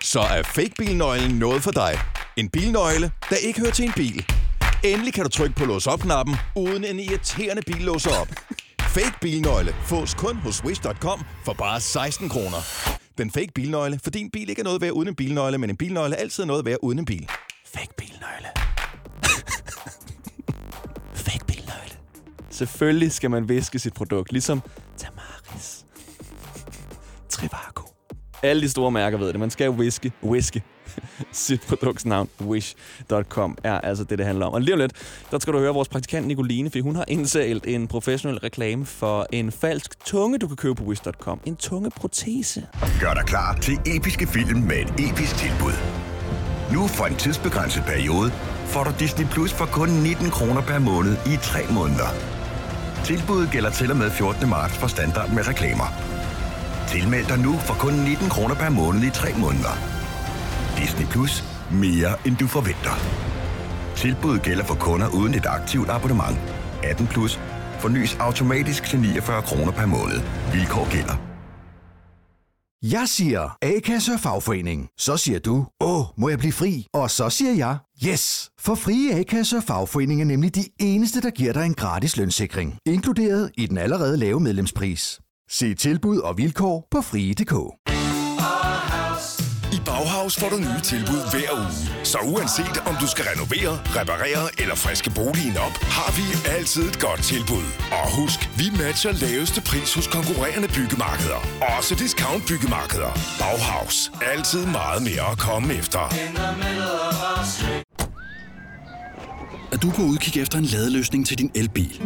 Så 0.03 0.19
er 0.19 0.43
fake 0.43 0.71
bilnøglen 0.77 1.35
noget 1.39 1.63
for 1.63 1.71
dig. 1.71 1.99
En 2.37 2.49
bilnøgle, 2.49 3.11
der 3.29 3.35
ikke 3.35 3.59
hører 3.59 3.71
til 3.71 3.85
en 3.85 3.91
bil. 3.95 4.25
Endelig 4.83 5.13
kan 5.13 5.23
du 5.23 5.29
trykke 5.29 5.55
på 5.55 5.65
lås 5.65 5.87
op-knappen, 5.87 6.35
uden 6.55 6.83
en 6.83 6.99
irriterende 6.99 7.61
bil 7.61 7.81
låser 7.81 8.11
op. 8.21 8.27
Fake 8.81 9.13
bilnøgle 9.21 9.75
fås 9.85 10.13
kun 10.13 10.35
hos 10.35 10.63
Wish.com 10.63 11.21
for 11.45 11.53
bare 11.53 11.81
16 11.81 12.29
kroner. 12.29 12.57
Den 13.17 13.31
fake 13.31 13.51
bilnøgle, 13.55 13.99
for 14.03 14.09
din 14.11 14.29
bil 14.31 14.49
ikke 14.49 14.59
er 14.59 14.63
noget 14.63 14.81
værd 14.81 14.91
uden 14.91 15.07
en 15.07 15.15
bilnøgle, 15.15 15.57
men 15.57 15.69
en 15.69 15.77
bilnøgle 15.77 16.15
er 16.15 16.19
altid 16.19 16.45
noget 16.45 16.65
værd 16.65 16.77
uden 16.81 16.99
en 16.99 17.05
bil. 17.05 17.29
Fake 17.73 17.93
bilnøgle. 17.97 18.47
Fake 21.25 21.45
bilnøgle. 21.47 21.95
Selvfølgelig 22.49 23.11
skal 23.11 23.31
man 23.31 23.49
væske 23.49 23.79
sit 23.79 23.93
produkt, 23.93 24.31
ligesom 24.31 24.61
Alle 28.43 28.61
de 28.61 28.69
store 28.69 28.91
mærker 28.91 29.17
ved 29.17 29.27
det. 29.27 29.39
Man 29.39 29.49
skal 29.49 29.69
whiske, 29.69 30.11
whiske 30.23 30.61
sit 31.31 31.61
produktsnavn. 31.61 32.29
Wish.com 32.41 33.57
er 33.63 33.81
altså 33.81 34.03
det, 34.03 34.17
det 34.17 34.25
handler 34.25 34.45
om. 34.45 34.53
Og 34.53 34.61
lige 34.61 34.73
om 34.73 34.79
lidt, 34.79 34.93
der 35.31 35.39
skal 35.39 35.53
du 35.53 35.59
høre 35.59 35.73
vores 35.73 35.87
praktikant 35.87 36.27
Nicoline, 36.27 36.69
for 36.71 36.81
hun 36.81 36.95
har 36.95 37.05
indsat 37.07 37.65
en 37.67 37.87
professionel 37.87 38.39
reklame 38.39 38.85
for 38.85 39.27
en 39.31 39.51
falsk 39.51 40.05
tunge, 40.05 40.37
du 40.37 40.47
kan 40.47 40.57
købe 40.57 40.75
på 40.75 40.83
Wish.com. 40.83 41.39
En 41.45 41.55
tungeprotese. 41.55 42.67
Gør 42.99 43.13
dig 43.13 43.23
klar 43.25 43.57
til 43.61 43.79
episke 43.85 44.27
film 44.27 44.59
med 44.59 44.77
et 44.77 45.09
episk 45.09 45.35
tilbud. 45.37 45.73
Nu 46.73 46.87
for 46.87 47.05
en 47.05 47.15
tidsbegrænset 47.15 47.83
periode 47.87 48.31
får 48.65 48.83
du 48.83 48.91
Disney 48.99 49.25
Plus 49.25 49.53
for 49.53 49.65
kun 49.65 49.89
19 49.89 50.29
kroner 50.29 50.61
per 50.61 50.79
måned 50.79 51.13
i 51.25 51.35
3 51.41 51.59
måneder. 51.73 52.09
Tilbuddet 53.05 53.51
gælder 53.51 53.71
til 53.71 53.91
og 53.91 53.97
med 53.97 54.09
14. 54.09 54.49
marts 54.49 54.77
for 54.77 54.87
standard 54.87 55.29
med 55.29 55.47
reklamer. 55.47 56.20
Tilmeld 56.91 57.25
dig 57.27 57.39
nu 57.39 57.53
for 57.53 57.73
kun 57.73 57.93
19 57.93 58.29
kroner 58.29 58.55
per 58.55 58.69
måned 58.69 59.03
i 59.03 59.09
3 59.09 59.33
måneder. 59.37 59.73
Disney 60.77 61.05
Plus. 61.05 61.43
Mere 61.71 62.27
end 62.27 62.37
du 62.37 62.47
forventer. 62.47 62.95
Tilbuddet 63.95 64.41
gælder 64.43 64.63
for 64.63 64.75
kunder 64.75 65.07
uden 65.07 65.33
et 65.33 65.45
aktivt 65.45 65.89
abonnement. 65.89 66.37
18 66.83 67.07
plus. 67.07 67.39
Fornyes 67.79 68.15
automatisk 68.15 68.83
til 68.83 68.99
49 68.99 69.41
kroner 69.41 69.71
per 69.71 69.85
måned. 69.85 70.19
Vilkår 70.53 70.91
gælder. 70.91 71.15
Jeg 72.83 73.07
siger 73.07 73.57
A-kasse 73.61 74.13
og 74.13 74.19
fagforening. 74.19 74.89
Så 74.97 75.17
siger 75.17 75.39
du, 75.39 75.65
åh, 75.81 76.05
må 76.17 76.29
jeg 76.29 76.39
blive 76.39 76.53
fri? 76.53 76.87
Og 76.93 77.11
så 77.11 77.29
siger 77.29 77.53
jeg, 77.53 77.77
yes! 78.07 78.49
For 78.59 78.75
frie 78.75 79.19
A-kasse 79.19 79.57
og 79.57 79.63
fagforening 79.63 80.21
er 80.21 80.25
nemlig 80.25 80.55
de 80.55 80.65
eneste, 80.79 81.21
der 81.21 81.29
giver 81.29 81.53
dig 81.53 81.65
en 81.65 81.73
gratis 81.73 82.17
lønssikring. 82.17 82.77
Inkluderet 82.85 83.51
i 83.57 83.65
den 83.65 83.77
allerede 83.77 84.17
lave 84.17 84.39
medlemspris. 84.39 85.19
Se 85.53 85.73
tilbud 85.73 86.17
og 86.17 86.37
vilkår 86.37 86.87
på 86.91 87.01
frie.dk. 87.01 87.53
I 89.75 89.79
Bauhaus 89.85 90.35
får 90.39 90.49
du 90.49 90.57
nye 90.57 90.81
tilbud 90.83 91.21
hver 91.31 91.51
uge. 91.61 92.05
Så 92.11 92.17
uanset 92.33 92.77
om 92.89 92.95
du 93.01 93.07
skal 93.13 93.25
renovere, 93.31 93.73
reparere 93.99 94.43
eller 94.61 94.75
friske 94.75 95.09
boligen 95.15 95.57
op, 95.65 95.75
har 95.97 96.09
vi 96.17 96.25
altid 96.57 96.83
et 96.91 96.99
godt 96.99 97.21
tilbud. 97.33 97.67
Og 97.99 98.05
husk, 98.19 98.39
vi 98.59 98.67
matcher 98.81 99.11
laveste 99.11 99.61
pris 99.69 99.93
hos 99.93 100.07
konkurrerende 100.07 100.69
byggemarkeder. 100.77 101.41
Også 101.77 101.95
discount 101.95 102.43
byggemarkeder. 102.49 103.11
Bauhaus. 103.41 104.11
Altid 104.33 104.65
meget 104.65 105.01
mere 105.09 105.25
at 105.33 105.37
komme 105.37 105.67
efter. 105.73 106.03
du 109.83 109.89
på 109.91 110.01
udkig 110.01 110.41
efter 110.41 110.57
en 110.57 110.65
ladeløsning 110.65 111.27
til 111.27 111.37
din 111.37 111.51
elbil. 111.55 112.01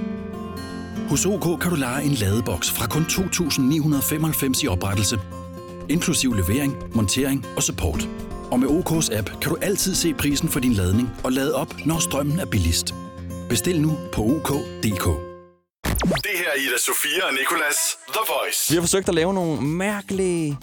Hos 1.10 1.26
OK 1.26 1.60
kan 1.62 1.70
du 1.72 1.76
lege 1.76 2.04
en 2.04 2.12
ladeboks 2.12 2.72
fra 2.72 2.88
kun 2.88 3.04
2.995 3.04 4.64
i 4.64 4.68
oprettelse, 4.68 5.20
inklusiv 5.90 6.34
levering, 6.34 6.96
montering 6.96 7.46
og 7.56 7.64
support. 7.64 8.10
Og 8.52 8.60
med 8.60 8.68
OK's 8.68 9.18
app 9.18 9.30
kan 9.42 9.52
du 9.52 9.58
altid 9.62 9.96
se 9.96 10.14
prisen 10.14 10.50
for 10.50 10.60
din 10.60 10.74
ladning 10.74 11.10
og 11.24 11.32
lade 11.32 11.56
op, 11.56 11.86
når 11.86 12.00
strømmen 12.00 12.40
er 12.40 12.46
billigst. 12.46 12.94
Bestil 13.50 13.82
nu 13.82 13.98
på 14.14 14.22
OK.dk. 14.22 15.06
Det 16.24 16.36
her 16.36 16.50
er 16.56 16.60
Ida 16.60 16.78
Sofia 16.86 17.26
og 17.28 17.34
Nicolas 17.34 17.78
The 18.08 18.22
Voice. 18.28 18.70
Vi 18.70 18.76
har 18.76 18.82
forsøgt 18.82 19.10
at 19.10 19.16
lave 19.16 19.34
nogle 19.34 19.62
mærkelige, 19.62 20.58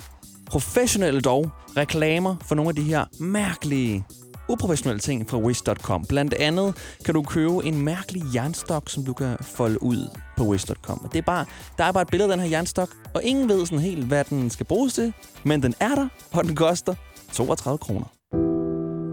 professionelle 0.47 1.21
dog, 1.21 1.51
reklamer 1.77 2.37
for 2.49 2.55
nogle 2.55 2.69
af 2.69 2.75
de 2.75 2.83
her 2.83 3.05
mærkelige, 3.21 4.05
uprofessionelle 4.53 5.01
ting 5.01 5.31
fra 5.31 5.39
Wish.com. 5.39 6.05
Blandt 6.09 6.35
andet 6.35 6.75
kan 7.05 7.15
du 7.15 7.23
købe 7.23 7.65
en 7.65 7.85
mærkelig 7.85 8.23
jernstok, 8.35 8.91
som 8.91 9.05
du 9.05 9.13
kan 9.13 9.37
folde 9.41 9.83
ud 9.83 10.09
på 10.37 10.45
Wish.com. 10.45 11.09
Det 11.13 11.19
er 11.19 11.23
bare, 11.23 11.45
der 11.79 11.85
er 11.85 11.93
bare 11.93 12.03
et 12.03 12.09
billede 12.09 12.33
af 12.33 12.37
den 12.37 12.45
her 12.45 12.51
jernstok, 12.51 12.89
og 13.15 13.23
ingen 13.23 13.49
ved 13.49 13.67
sådan 13.67 13.79
helt, 13.79 14.05
hvad 14.07 14.25
den 14.25 14.51
skal 14.51 14.67
bruges 14.67 14.95
til. 14.95 15.13
Men 15.45 15.63
den 15.63 15.75
er 15.81 15.95
der, 15.95 16.09
og 16.33 16.45
den 16.45 16.57
koster 16.57 16.95
32 17.33 17.79
kroner. 17.79 18.07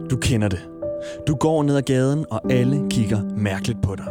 Du 0.09 0.17
kender 0.17 0.47
det. 0.47 0.59
Du 1.27 1.35
går 1.35 1.63
ned 1.63 1.77
ad 1.77 1.81
gaden, 1.81 2.25
og 2.31 2.51
alle 2.51 2.81
kigger 2.89 3.23
mærkeligt 3.37 3.81
på 3.81 3.95
dig. 3.95 4.07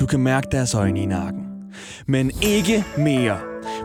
Du 0.00 0.06
kan 0.06 0.20
mærke 0.20 0.48
deres 0.52 0.74
øjne 0.74 1.00
i 1.02 1.06
nakken. 1.06 1.46
Men 2.06 2.30
ikke 2.42 2.84
mere. 2.98 3.38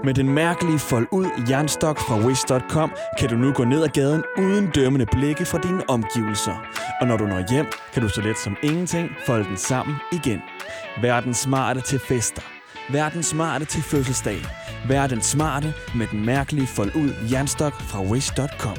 Med 0.04 0.13
den 0.13 0.30
mærkelige 0.30 0.80
fold 0.80 1.08
ud 1.12 1.25
jernstok 1.50 2.00
fra 2.00 2.18
Wish.com 2.25 2.92
kan 3.20 3.30
du 3.30 3.36
nu 3.36 3.54
gå 3.54 3.63
ned 3.63 3.84
ad 3.84 3.89
gaden 3.89 4.24
uden 4.38 4.70
dømmende 4.75 5.06
blikke 5.06 5.46
fra 5.46 5.58
dine 5.58 5.89
omgivelser. 5.89 6.56
Og 7.01 7.08
når 7.08 7.18
du 7.18 7.25
når 7.25 7.51
hjem, 7.51 7.66
kan 7.94 8.01
du 8.01 8.10
så 8.10 8.22
let 8.22 8.38
som 8.38 8.56
ingenting 8.63 9.10
folde 9.25 9.46
den 9.46 9.58
sammen 9.58 9.96
igen. 10.12 10.42
Vær 11.01 11.20
den 11.20 11.34
smarte 11.34 11.82
til 11.82 12.00
fester. 12.00 12.42
Vær 12.92 13.10
den 13.10 13.24
smarte 13.24 13.66
til 13.66 13.84
fødselsdag. 13.84 14.38
Vær 14.88 15.08
den 15.08 15.22
smarte 15.22 15.74
med 15.96 16.08
den 16.08 16.25
mærkelige 16.25 16.68
fold 16.68 16.96
ud 16.96 17.13
jernstok 17.32 17.74
fra 17.74 18.01
Wish.com. 18.01 18.77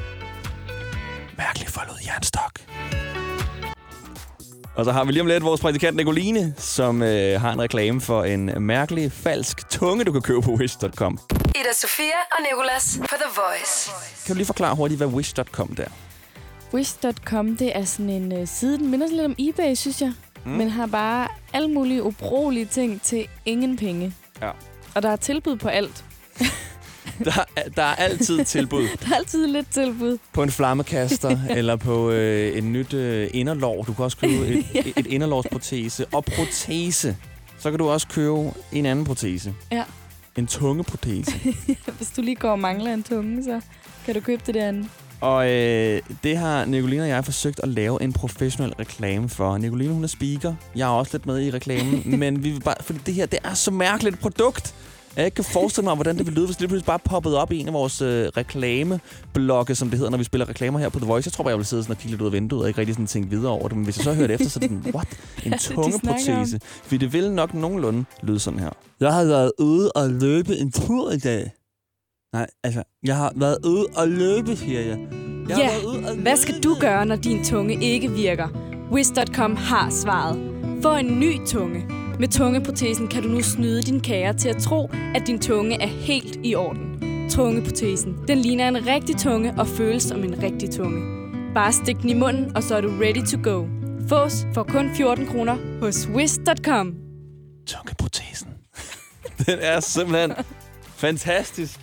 Mærkelig 1.38 1.68
fold 1.68 1.88
ud 1.90 2.06
jernstok. 2.06 2.47
Og 4.78 4.84
så 4.84 4.92
har 4.92 5.04
vi 5.04 5.12
lige 5.12 5.20
om 5.20 5.26
lidt 5.26 5.44
vores 5.44 5.60
praktikant 5.60 5.96
Nicoline, 5.96 6.54
som 6.58 7.02
øh, 7.02 7.40
har 7.40 7.52
en 7.52 7.60
reklame 7.60 8.00
for 8.00 8.24
en 8.24 8.62
mærkelig, 8.62 9.12
falsk 9.12 9.70
tunge, 9.70 10.04
du 10.04 10.12
kan 10.12 10.22
købe 10.22 10.42
på 10.42 10.50
Wish.com. 10.50 11.18
Ida 11.32 11.72
Sofia 11.74 12.18
og 12.30 12.38
Nicolas 12.50 12.98
på 13.00 13.14
The 13.16 13.30
Voice. 13.36 13.90
Kan 14.26 14.34
du 14.34 14.36
lige 14.36 14.46
forklare 14.46 14.74
hurtigt, 14.74 14.98
hvad 14.98 15.08
Wish.com 15.08 15.74
der? 15.74 15.86
Wish.com, 16.74 17.56
det 17.56 17.76
er 17.76 17.84
sådan 17.84 18.10
en 18.10 18.42
uh, 18.42 18.48
side, 18.48 18.78
den 18.78 18.90
minder 18.90 19.06
lidt 19.08 19.20
om 19.20 19.34
eBay, 19.38 19.74
synes 19.74 20.00
jeg. 20.00 20.12
Mm. 20.44 20.50
Men 20.50 20.68
har 20.68 20.86
bare 20.86 21.28
alle 21.52 21.68
mulige 21.68 22.02
ubrugelige 22.02 22.66
ting 22.66 23.02
til 23.02 23.28
ingen 23.44 23.76
penge. 23.76 24.14
Ja. 24.42 24.50
Og 24.94 25.02
der 25.02 25.08
er 25.08 25.16
tilbud 25.16 25.56
på 25.56 25.68
alt. 25.68 26.04
Der, 27.24 27.44
er- 27.56 27.68
der 27.76 27.82
er 27.82 27.94
altid 27.94 28.44
tilbud 28.44 28.82
Der 29.04 29.12
er 29.12 29.16
altid 29.16 29.46
lidt 29.46 29.70
tilbud. 29.70 30.18
på 30.32 30.42
en 30.42 30.50
flammekaster, 30.50 31.38
eller 31.58 31.76
på 31.76 32.10
øh, 32.10 32.58
en 32.58 32.72
nyt 32.72 32.94
øh, 32.94 33.30
inderlov. 33.34 33.86
Du 33.86 33.92
kan 33.92 34.04
også 34.04 34.16
købe 34.16 34.46
et, 34.46 34.64
et, 34.96 35.06
inderlovsprotese. 35.06 36.06
Og 36.12 36.24
protese. 36.24 37.16
Så 37.58 37.70
kan 37.70 37.78
du 37.78 37.88
også 37.88 38.08
købe 38.08 38.50
en 38.72 38.86
anden 38.86 39.04
protese. 39.04 39.54
Ja. 39.72 39.84
En 40.36 40.46
tungeprotese. 40.46 41.32
Hvis 41.96 42.10
du 42.16 42.22
lige 42.22 42.34
går 42.36 42.50
og 42.50 42.58
mangler 42.58 42.94
en 42.94 43.02
tunge, 43.02 43.44
så 43.44 43.60
kan 44.04 44.14
du 44.14 44.20
købe 44.20 44.42
det 44.46 44.54
derinde. 44.54 44.88
Og 45.20 45.50
øh, 45.50 46.02
det 46.24 46.36
har 46.36 46.64
Nicoline 46.64 47.02
og 47.02 47.08
jeg 47.08 47.24
forsøgt 47.24 47.60
at 47.62 47.68
lave 47.68 48.02
en 48.02 48.12
professionel 48.12 48.72
reklame 48.78 49.28
for. 49.28 49.58
Nicoline, 49.58 49.92
hun 49.94 50.04
er 50.04 50.08
speaker. 50.08 50.54
Jeg 50.76 50.84
er 50.86 50.92
også 50.92 51.12
lidt 51.14 51.26
med 51.26 51.40
i 51.42 51.50
reklamen. 51.50 52.18
men 52.18 52.44
vi 52.44 52.50
vil 52.50 52.60
bare, 52.60 52.74
fordi 52.80 52.98
det 53.06 53.14
her, 53.14 53.26
det 53.26 53.38
er 53.44 53.54
så 53.54 53.70
mærkeligt 53.70 54.14
et 54.14 54.20
produkt. 54.20 54.74
Jeg 55.18 55.26
ikke 55.26 55.34
kan 55.34 55.44
forestille 55.44 55.84
mig, 55.84 55.94
hvordan 55.94 56.18
det 56.18 56.26
vil 56.26 56.34
lyde, 56.34 56.46
hvis 56.46 56.56
det 56.56 56.60
lige 56.60 56.68
pludselig 56.68 56.86
bare 56.86 56.98
poppede 56.98 57.40
op 57.40 57.52
i 57.52 57.58
en 57.58 57.66
af 57.66 57.72
vores 57.72 58.02
øh, 58.02 58.26
reklameblokke, 58.36 59.74
som 59.74 59.90
det 59.90 59.98
hedder, 59.98 60.10
når 60.10 60.18
vi 60.18 60.24
spiller 60.24 60.48
reklamer 60.48 60.78
her 60.78 60.88
på 60.88 60.98
The 60.98 61.06
Voice. 61.06 61.26
Jeg 61.26 61.32
tror 61.32 61.44
bare, 61.44 61.50
jeg 61.50 61.58
vil 61.58 61.66
sidde 61.66 61.82
sådan 61.82 61.92
og 61.92 61.98
kigge 61.98 62.10
lidt 62.10 62.20
ud 62.20 62.26
af 62.26 62.32
vinduet 62.32 62.62
og 62.62 62.68
ikke 62.68 62.80
rigtig 62.80 62.94
sådan 62.94 63.06
tænke 63.06 63.30
videre 63.30 63.52
over 63.52 63.68
det. 63.68 63.76
Men 63.76 63.84
hvis 63.84 63.96
jeg 63.96 64.04
så 64.04 64.14
hørte 64.14 64.34
efter, 64.34 64.48
så 64.48 64.58
er 64.62 64.68
det 64.68 64.70
sådan, 64.84 64.94
what? 64.96 65.08
En 65.44 65.58
snakker 65.58 65.82
tungeprotese. 65.82 66.60
Fordi 66.62 66.96
det 66.96 67.12
vil 67.12 67.32
nok 67.32 67.54
nogenlunde 67.54 68.04
lyde 68.22 68.38
sådan 68.38 68.58
her. 68.58 68.70
Jeg 69.00 69.12
har 69.12 69.24
været 69.24 69.52
ude 69.58 69.92
og 69.92 70.08
løbe 70.10 70.56
en 70.56 70.72
tur 70.72 71.10
i 71.10 71.18
dag. 71.18 71.52
Nej, 72.32 72.46
altså, 72.64 72.82
jeg 73.04 73.16
har 73.16 73.32
været 73.36 73.58
ude 73.66 73.86
og 73.96 74.08
løbe, 74.08 74.56
siger 74.56 74.80
jeg. 74.80 74.98
Jeg 75.48 75.56
har 75.56 75.62
Ja, 75.62 76.10
og 76.10 76.16
hvad 76.16 76.36
skal 76.36 76.60
du 76.62 76.76
gøre, 76.80 77.06
når 77.06 77.16
din 77.16 77.44
tunge 77.44 77.84
ikke 77.84 78.10
virker? 78.10 78.48
Wish.com 78.92 79.56
har 79.56 79.90
svaret. 79.90 80.38
Få 80.82 80.94
en 80.94 81.20
ny 81.20 81.46
tunge. 81.46 81.97
Med 82.20 82.28
tungeprotesen 82.28 83.08
kan 83.08 83.22
du 83.22 83.28
nu 83.28 83.42
snyde 83.42 83.82
din 83.82 84.00
kære 84.00 84.34
til 84.34 84.48
at 84.48 84.56
tro, 84.56 84.90
at 85.14 85.22
din 85.26 85.38
tunge 85.38 85.82
er 85.82 85.86
helt 85.86 86.38
i 86.44 86.54
orden. 86.54 87.00
Tungeprotesen. 87.30 88.16
Den 88.28 88.38
ligner 88.38 88.68
en 88.68 88.86
rigtig 88.86 89.16
tunge 89.16 89.54
og 89.58 89.66
føles 89.66 90.02
som 90.02 90.24
en 90.24 90.42
rigtig 90.42 90.70
tunge. 90.70 91.00
Bare 91.54 91.72
stik 91.72 91.96
den 91.96 92.10
i 92.10 92.14
munden, 92.14 92.56
og 92.56 92.62
så 92.62 92.76
er 92.76 92.80
du 92.80 92.88
ready 93.00 93.26
to 93.26 93.50
go. 93.50 93.66
Fås 94.08 94.46
for 94.54 94.62
kun 94.62 94.90
14 94.96 95.26
kroner 95.26 95.56
hos 95.80 96.08
Wish.com. 96.08 96.94
Tungeprotesen. 97.66 98.48
Den 99.46 99.58
er 99.60 99.80
simpelthen 99.80 100.32
fantastisk. 100.96 101.80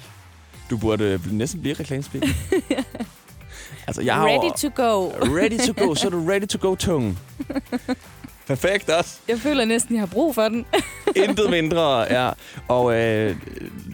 Du 0.70 0.78
burde 0.78 1.20
næsten 1.32 1.62
blive 1.62 1.76
reklamespeaker. 1.76 2.28
altså, 3.88 4.02
jeg 4.02 4.16
har 4.16 4.26
Ready 4.26 4.52
to 4.58 4.84
go. 4.84 5.08
Ready 5.10 5.58
to 5.68 5.86
go. 5.86 5.96
Så 5.96 6.08
er 6.08 6.12
du 6.12 6.26
ready 6.28 6.48
to 6.48 6.70
go 6.70 6.76
tunge. 6.76 7.18
Perfekt 8.48 8.90
også. 8.90 9.18
Jeg 9.28 9.40
føler 9.40 9.66
næsten, 9.66 9.96
jeg 9.96 10.02
har 10.02 10.08
brug 10.08 10.36
for 10.36 10.50
den. 10.50 10.66
Intet 11.26 11.50
mindre, 11.50 12.00
ja. 12.02 12.30
Og 12.68 12.96
øh, 12.96 13.36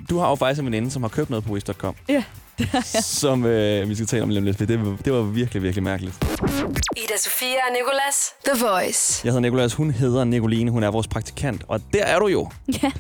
du 0.09 0.17
har 0.17 0.29
jo 0.29 0.35
faktisk 0.35 0.59
en 0.59 0.65
veninde, 0.65 0.91
som 0.91 1.01
har 1.03 1.09
købt 1.09 1.29
noget 1.29 1.45
på 1.45 1.53
Wish.com. 1.53 1.95
Ja, 2.09 2.23
Som 3.21 3.45
øh, 3.45 3.89
vi 3.89 3.95
skal 3.95 4.07
tale 4.07 4.23
om 4.23 4.29
lige 4.29 4.39
om 4.39 4.43
lidt, 4.45 4.59
det, 4.59 4.85
var- 4.85 4.97
det 5.05 5.13
var 5.13 5.21
virkelig, 5.21 5.63
virkelig 5.63 5.83
mærkeligt. 5.83 6.15
Ida 6.97 7.17
Sofia 7.17 7.47
og 7.47 7.73
Nicolas. 7.73 8.33
The 8.45 8.65
Voice. 8.65 9.21
Jeg 9.25 9.31
hedder 9.31 9.41
Nikolas, 9.41 9.73
hun 9.73 9.91
hedder 9.91 10.23
Nicoline, 10.23 10.71
hun 10.71 10.83
er 10.83 10.91
vores 10.91 11.07
praktikant. 11.07 11.61
Og 11.67 11.81
der 11.93 12.03
er 12.05 12.19
du 12.19 12.27
jo. 12.27 12.49
Ja. 12.83 12.91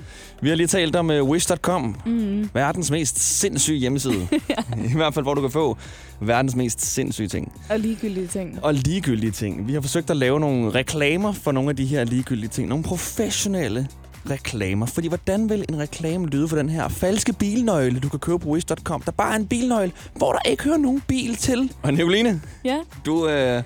Vi 0.41 0.49
har 0.49 0.55
lige 0.55 0.67
talt 0.67 0.95
om 0.95 1.09
uh, 1.09 1.29
Wish.com. 1.29 1.95
Mm. 2.05 2.49
Verdens 2.53 2.91
mest 2.91 3.19
sindssyge 3.39 3.77
hjemmeside. 3.79 4.27
I 4.91 4.95
hvert 4.95 5.13
fald, 5.13 5.25
hvor 5.25 5.33
du 5.33 5.41
kan 5.41 5.51
få 5.51 5.77
verdens 6.21 6.55
mest 6.55 6.81
sindssyge 6.81 7.27
ting. 7.27 7.51
Og 7.69 7.79
ligegyldige 7.79 8.27
ting. 8.27 8.59
Og 8.63 8.73
ligegyldige 8.73 9.31
ting. 9.31 9.67
Vi 9.67 9.73
har 9.73 9.81
forsøgt 9.81 10.09
at 10.09 10.17
lave 10.17 10.39
nogle 10.39 10.69
reklamer 10.69 11.31
for 11.33 11.51
nogle 11.51 11.69
af 11.69 11.75
de 11.75 11.85
her 11.85 12.03
ligegyldige 12.03 12.49
ting. 12.49 12.67
Nogle 12.69 12.83
professionelle 12.83 13.87
reklamer. 14.29 14.85
Fordi 14.85 15.07
hvordan 15.07 15.49
vil 15.49 15.65
en 15.69 15.79
reklame 15.79 16.27
lyde 16.27 16.47
for 16.47 16.55
den 16.55 16.69
her 16.69 16.87
falske 16.87 17.33
bilnøgle, 17.33 17.99
du 17.99 18.09
kan 18.09 18.19
købe 18.19 18.39
på 18.39 18.49
Wish.com? 18.49 19.01
Der 19.01 19.11
bare 19.11 19.31
er 19.33 19.35
en 19.39 19.47
bilnøgle, 19.47 19.91
hvor 20.15 20.31
der 20.31 20.49
ikke 20.49 20.63
hører 20.63 20.77
nogen 20.77 21.01
bil 21.07 21.35
til. 21.35 21.73
Og 21.83 21.93
Nicoline, 21.93 22.41
Ja, 22.65 22.79
du, 23.05 23.27
øh, 23.27 23.63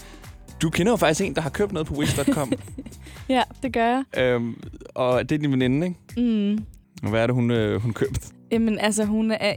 du 0.62 0.70
kender 0.70 0.92
jo 0.92 0.96
faktisk 0.96 1.22
en, 1.22 1.36
der 1.36 1.42
har 1.42 1.50
købt 1.50 1.72
noget 1.74 1.88
på 1.88 1.94
Wish.com. 1.94 2.52
ja, 3.30 3.44
det 3.64 3.74
gør 3.74 3.86
jeg. 3.86 4.04
øhm, 4.24 4.56
og 4.96 5.30
det 5.30 5.36
er 5.36 5.40
din 5.40 5.52
veninde, 5.52 5.88
ikke? 5.88 6.22
Mm. 6.22 6.66
Og 7.04 7.10
hvad 7.10 7.22
er 7.22 7.28
det, 7.28 7.36
hun, 7.36 7.52
øh, 7.52 7.82
hun 7.82 7.94
købte? 7.94 8.22
Jamen, 8.52 8.80
altså, 8.80 9.06
hun 9.06 9.32
er... 9.32 9.54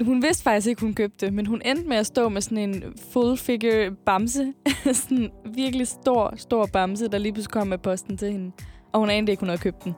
Hun 0.00 0.22
vidste 0.22 0.42
faktisk 0.42 0.66
ikke, 0.66 0.80
hun 0.80 0.94
købte 0.94 1.26
det, 1.26 1.34
men 1.34 1.46
hun 1.46 1.62
endte 1.64 1.88
med 1.88 1.96
at 1.96 2.06
stå 2.06 2.28
med 2.28 2.40
sådan 2.40 2.58
en 2.58 2.82
full 3.12 3.36
figure 3.38 3.90
bamse. 4.06 4.52
sådan 4.92 5.18
en 5.18 5.30
virkelig 5.54 5.86
stor, 5.88 6.34
stor 6.36 6.66
bamse, 6.66 7.08
der 7.08 7.18
lige 7.18 7.32
pludselig 7.32 7.52
kom 7.52 7.66
med 7.66 7.78
posten 7.78 8.16
til 8.18 8.32
hende. 8.32 8.50
Og 8.96 9.00
hun 9.00 9.10
anede 9.10 9.30
ikke, 9.30 9.40
hun 9.40 9.48
havde 9.48 9.60
købt 9.60 9.84
den. 9.84 9.94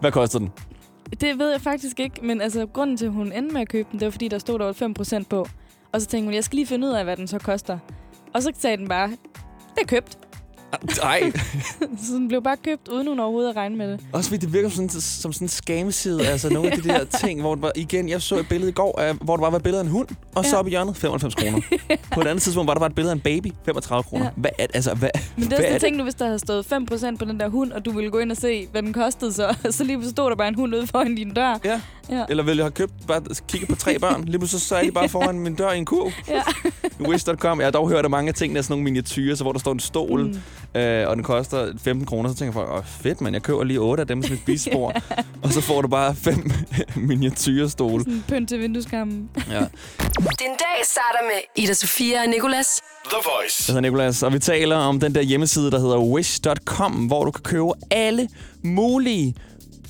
Hvad 0.00 0.12
koster 0.12 0.38
den? 0.38 0.52
Det 1.20 1.38
ved 1.38 1.50
jeg 1.50 1.60
faktisk 1.60 2.00
ikke, 2.00 2.24
men 2.26 2.40
altså, 2.40 2.66
grunden 2.66 2.96
til, 2.96 3.06
at 3.06 3.12
hun 3.12 3.32
endte 3.32 3.52
med 3.52 3.60
at 3.60 3.68
købe 3.68 3.88
den, 3.92 4.00
det 4.00 4.06
var, 4.06 4.10
fordi 4.10 4.28
der 4.28 4.38
stod 4.38 4.58
der 4.58 4.64
var 4.64 5.20
5% 5.20 5.24
på. 5.30 5.46
Og 5.92 6.00
så 6.00 6.06
tænkte 6.06 6.26
hun, 6.26 6.34
jeg 6.34 6.44
skal 6.44 6.56
lige 6.56 6.66
finde 6.66 6.86
ud 6.86 6.92
af, 6.92 7.04
hvad 7.04 7.16
den 7.16 7.26
så 7.26 7.38
koster. 7.38 7.78
Og 8.34 8.42
så 8.42 8.52
sagde 8.58 8.76
den 8.76 8.88
bare, 8.88 9.08
det 9.74 9.82
er 9.82 9.86
købt. 9.86 10.18
Nej. 11.02 11.32
så 12.06 12.14
den 12.14 12.28
blev 12.28 12.42
bare 12.42 12.56
købt, 12.64 12.88
uden 12.88 13.06
hun 13.08 13.20
overhovedet 13.20 13.50
at 13.50 13.56
regne 13.56 13.76
med 13.76 13.88
det. 13.92 14.00
Også 14.12 14.30
fordi 14.30 14.46
det 14.46 14.52
virker 14.52 14.68
som 14.68 14.88
sådan, 14.88 15.00
som 15.00 15.32
sådan 15.32 15.44
en 15.44 15.48
scam-side. 15.48 16.26
Altså 16.26 16.48
nogle 16.48 16.70
af 16.72 16.78
de 16.82 16.88
der 16.88 17.04
ting, 17.24 17.40
hvor 17.40 17.54
det 17.54 17.62
var, 17.62 17.72
igen, 17.76 18.08
jeg 18.08 18.22
så 18.22 18.36
et 18.38 18.48
billede 18.48 18.70
i 18.70 18.72
går, 18.74 19.00
af, 19.00 19.14
hvor 19.14 19.36
der 19.36 19.40
bare 19.42 19.52
var 19.52 19.56
et 19.58 19.62
billede 19.62 19.80
af 19.80 19.84
en 19.84 19.90
hund, 19.90 20.08
og 20.34 20.44
så 20.44 20.50
Ja. 20.50 20.58
oppe 20.58 20.70
i 20.70 20.72
hjørnet 20.72 20.96
95 20.96 21.34
kroner. 21.34 21.60
På 22.14 22.20
et 22.20 22.26
andet 22.26 22.42
tidspunkt 22.42 22.66
var 22.68 22.74
der 22.74 22.78
bare 22.80 22.88
et 22.88 22.94
billede 22.94 23.10
af 23.10 23.14
en 23.16 23.20
baby, 23.20 23.46
35 23.64 24.02
kroner. 24.02 24.24
Ja. 24.24 24.30
Hvad 24.36 24.50
er, 24.58 24.66
altså, 24.74 24.94
hvad, 24.94 25.10
Men 25.36 25.44
det 25.44 25.52
er 25.52 25.56
sådan, 25.56 25.80
tænk 25.80 25.96
nu, 25.96 26.02
hvis 26.02 26.14
der 26.14 26.24
havde 26.24 26.38
stået 26.38 26.66
5% 26.72 27.16
på 27.16 27.24
den 27.24 27.40
der 27.40 27.48
hund, 27.48 27.72
og 27.72 27.84
du 27.84 27.90
ville 27.92 28.10
gå 28.10 28.18
ind 28.18 28.30
og 28.30 28.36
se, 28.36 28.66
hvad 28.72 28.82
den 28.82 28.92
kostede 28.92 29.32
så. 29.32 29.54
Så 29.70 29.84
lige 29.84 30.10
stod 30.10 30.30
der 30.30 30.36
bare 30.36 30.48
en 30.48 30.54
hund 30.54 30.74
ude 30.74 30.86
foran 30.86 31.14
din 31.14 31.34
dør. 31.34 31.58
Ja. 31.64 31.80
Ja. 32.10 32.24
Eller 32.28 32.42
ville 32.42 32.58
jeg 32.58 32.64
have 32.64 32.70
købt, 32.72 32.92
bare 33.06 33.22
kigget 33.48 33.68
på 33.68 33.76
tre 33.76 33.98
børn, 33.98 34.24
lige 34.24 34.38
pludselig 34.38 34.62
så 34.62 34.76
er 34.76 34.82
de 34.82 34.92
bare 34.92 35.08
foran 35.08 35.38
min 35.40 35.54
dør 35.54 35.70
i 35.72 35.78
en 35.78 35.84
kurv. 35.84 36.10
Ja. 36.28 36.42
Wish.com. 37.00 37.58
Jeg 37.60 37.66
har 37.66 37.70
dog 37.72 37.88
hørt, 37.88 38.04
at 38.04 38.10
mange 38.10 38.28
af 38.28 38.34
tingene 38.34 38.58
er 38.58 38.62
sådan 38.62 38.72
nogle 38.72 38.84
miniatyrer, 38.84 39.34
så 39.34 39.44
hvor 39.44 39.52
der 39.52 39.58
står 39.58 39.72
en 39.72 39.80
stol, 39.80 40.22
Mm. 40.26 40.38
Øh, 40.74 41.08
og 41.08 41.16
den 41.16 41.24
koster 41.24 41.72
15 41.78 42.06
kroner, 42.06 42.30
så 42.30 42.36
tænker 42.36 42.52
folk, 42.52 42.70
åh 42.70 42.84
fedt, 42.84 43.20
men 43.20 43.34
jeg 43.34 43.42
køber 43.42 43.64
lige 43.64 43.78
8 43.80 44.00
af 44.00 44.06
dem 44.06 44.22
som 44.22 44.32
et 44.32 44.38
spisebord, 44.38 45.02
og 45.42 45.52
så 45.52 45.60
får 45.60 45.82
du 45.82 45.88
bare 45.88 46.14
fem 46.14 46.50
miniatyrstole. 47.08 48.04
Sådan 48.04 48.24
pynt 48.28 48.48
til 48.48 48.58
vindueskammen. 48.60 49.30
Ja. 49.50 49.60
Din 50.18 50.54
dag 50.58 50.82
starter 50.84 51.22
med 51.22 51.64
Ida 51.64 51.74
Sofia 51.74 52.22
og 52.22 52.28
Nicolas. 52.28 52.80
The 53.04 53.16
Voice. 53.16 53.64
Jeg 53.68 53.74
hedder 53.74 53.80
Nicolas, 53.90 54.22
og 54.22 54.32
vi 54.32 54.38
taler 54.38 54.76
om 54.76 55.00
den 55.00 55.14
der 55.14 55.22
hjemmeside, 55.22 55.70
der 55.70 55.78
hedder 55.78 55.98
wish.com, 55.98 56.92
hvor 56.92 57.24
du 57.24 57.30
kan 57.30 57.42
købe 57.42 57.64
alle 57.90 58.28
mulige 58.64 59.34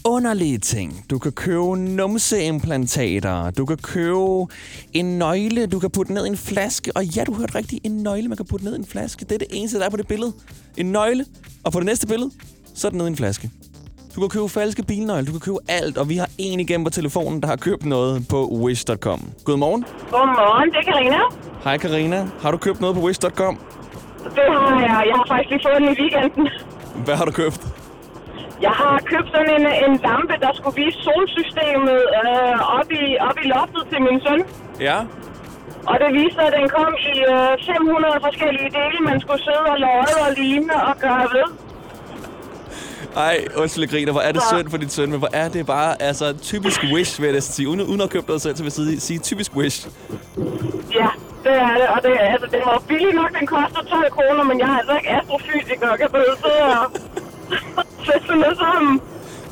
underlige 0.04 0.58
ting. 0.58 1.04
Du 1.10 1.18
kan 1.18 1.32
købe 1.32 1.76
numseimplantater, 1.76 3.50
du 3.50 3.66
kan 3.66 3.76
købe 3.76 4.46
en 4.92 5.18
nøgle, 5.18 5.66
du 5.66 5.78
kan 5.78 5.90
putte 5.90 6.14
ned 6.14 6.24
i 6.24 6.28
en 6.28 6.36
flaske. 6.36 6.92
Og 6.94 7.04
ja, 7.04 7.24
du 7.24 7.34
hørte 7.34 7.54
rigtigt, 7.54 7.86
en 7.86 7.96
nøgle, 8.02 8.28
man 8.28 8.36
kan 8.36 8.46
putte 8.46 8.64
ned 8.64 8.74
i 8.74 8.78
en 8.78 8.86
flaske. 8.86 9.24
Det 9.24 9.32
er 9.32 9.38
det 9.38 9.48
eneste, 9.50 9.78
der 9.78 9.84
er 9.86 9.90
på 9.90 9.96
det 9.96 10.08
billede. 10.08 10.32
En 10.76 10.86
nøgle, 10.86 11.24
og 11.64 11.72
på 11.72 11.78
det 11.78 11.86
næste 11.86 12.06
billede, 12.06 12.30
så 12.74 12.86
er 12.86 12.90
den 12.90 12.98
ned 12.98 13.06
i 13.06 13.10
en 13.10 13.16
flaske. 13.16 13.50
Du 14.14 14.20
kan 14.20 14.28
købe 14.28 14.48
falske 14.48 14.82
bilnøgler, 14.82 15.24
du 15.24 15.30
kan 15.32 15.40
købe 15.40 15.58
alt, 15.68 15.98
og 15.98 16.08
vi 16.08 16.16
har 16.16 16.28
en 16.38 16.60
igennem 16.60 16.84
på 16.84 16.90
telefonen, 16.90 17.42
der 17.42 17.48
har 17.48 17.56
købt 17.56 17.84
noget 17.84 18.28
på 18.28 18.48
wish.com. 18.48 19.30
Godmorgen. 19.44 19.84
Godmorgen, 20.10 20.70
det 20.70 20.76
er 20.76 20.92
Karina. 20.92 21.18
Hej 21.64 21.78
Karina. 21.78 22.26
Har 22.40 22.50
du 22.50 22.56
købt 22.56 22.80
noget 22.80 22.96
på 22.96 23.02
wish.com? 23.02 23.58
Det 24.24 24.42
har 24.48 24.80
jeg. 24.80 25.04
Jeg 25.06 25.14
har 25.16 25.24
faktisk 25.28 25.50
lige 25.50 25.60
fået 25.64 25.76
den 25.80 25.84
i 25.84 26.00
weekenden. 26.00 26.48
Hvad 27.04 27.16
har 27.16 27.24
du 27.24 27.32
købt? 27.32 27.81
Jeg 28.66 28.74
har 28.82 28.94
købt 29.12 29.28
sådan 29.34 29.50
en, 29.58 29.66
en 29.84 29.94
lampe, 30.06 30.34
der 30.44 30.52
skulle 30.58 30.76
vise 30.82 30.98
solsystemet 31.08 32.00
øh, 32.20 32.78
op, 32.78 32.88
i, 33.02 33.04
op 33.28 33.36
i 33.44 33.46
loftet 33.54 33.82
til 33.90 34.00
min 34.06 34.18
søn. 34.26 34.40
Ja. 34.88 34.98
Og 35.90 35.94
det 36.02 36.08
viste 36.18 36.40
at 36.48 36.52
den 36.58 36.68
kom 36.76 36.92
i 37.12 37.14
øh, 37.32 37.52
500 37.66 38.26
forskellige 38.26 38.70
dele, 38.78 38.98
man 39.10 39.20
skulle 39.22 39.42
sidde 39.46 39.64
og 39.74 39.78
løje 39.86 40.16
og 40.26 40.30
ligne 40.40 40.74
og 40.88 40.94
gøre 41.04 41.26
ved. 41.36 41.48
Ej, 43.16 43.36
undskyld, 43.56 43.82
jeg 43.84 43.90
griner. 43.90 44.12
Hvor 44.12 44.20
er 44.20 44.32
det 44.32 44.42
synd 44.52 44.70
for 44.70 44.76
dit 44.76 44.92
søn, 44.92 45.10
men 45.10 45.18
hvor 45.18 45.32
er 45.32 45.48
det 45.48 45.66
bare 45.66 46.02
altså, 46.02 46.26
typisk 46.50 46.80
Wish, 46.92 47.22
vil 47.22 47.32
jeg 47.32 47.42
sige. 47.42 47.68
Uden, 47.68 47.80
uden 47.80 48.00
at 48.00 48.10
købe 48.10 48.26
noget 48.26 48.42
selv, 48.42 48.56
så 48.56 48.62
vil 48.62 48.92
jeg 48.92 49.02
sige, 49.02 49.18
typisk 49.18 49.56
Wish. 49.56 49.88
Ja, 51.00 51.08
det 51.44 51.54
er 51.66 51.74
det. 51.80 51.86
Og 51.94 51.98
det, 52.02 52.12
altså, 52.20 52.46
den 52.54 52.60
var 52.64 52.82
billig 52.88 53.14
nok, 53.14 53.38
den 53.38 53.46
koster 53.46 53.82
12 53.90 54.10
kroner, 54.10 54.44
men 54.44 54.58
jeg 54.60 54.68
er 54.72 54.78
altså 54.78 54.94
ikke 54.96 55.10
astrofysiker 55.10 55.88
og 55.88 55.98
kan 55.98 56.08
sidde 56.44 56.62
og 56.80 56.86
noget 58.28 58.58
sammen. 58.58 59.00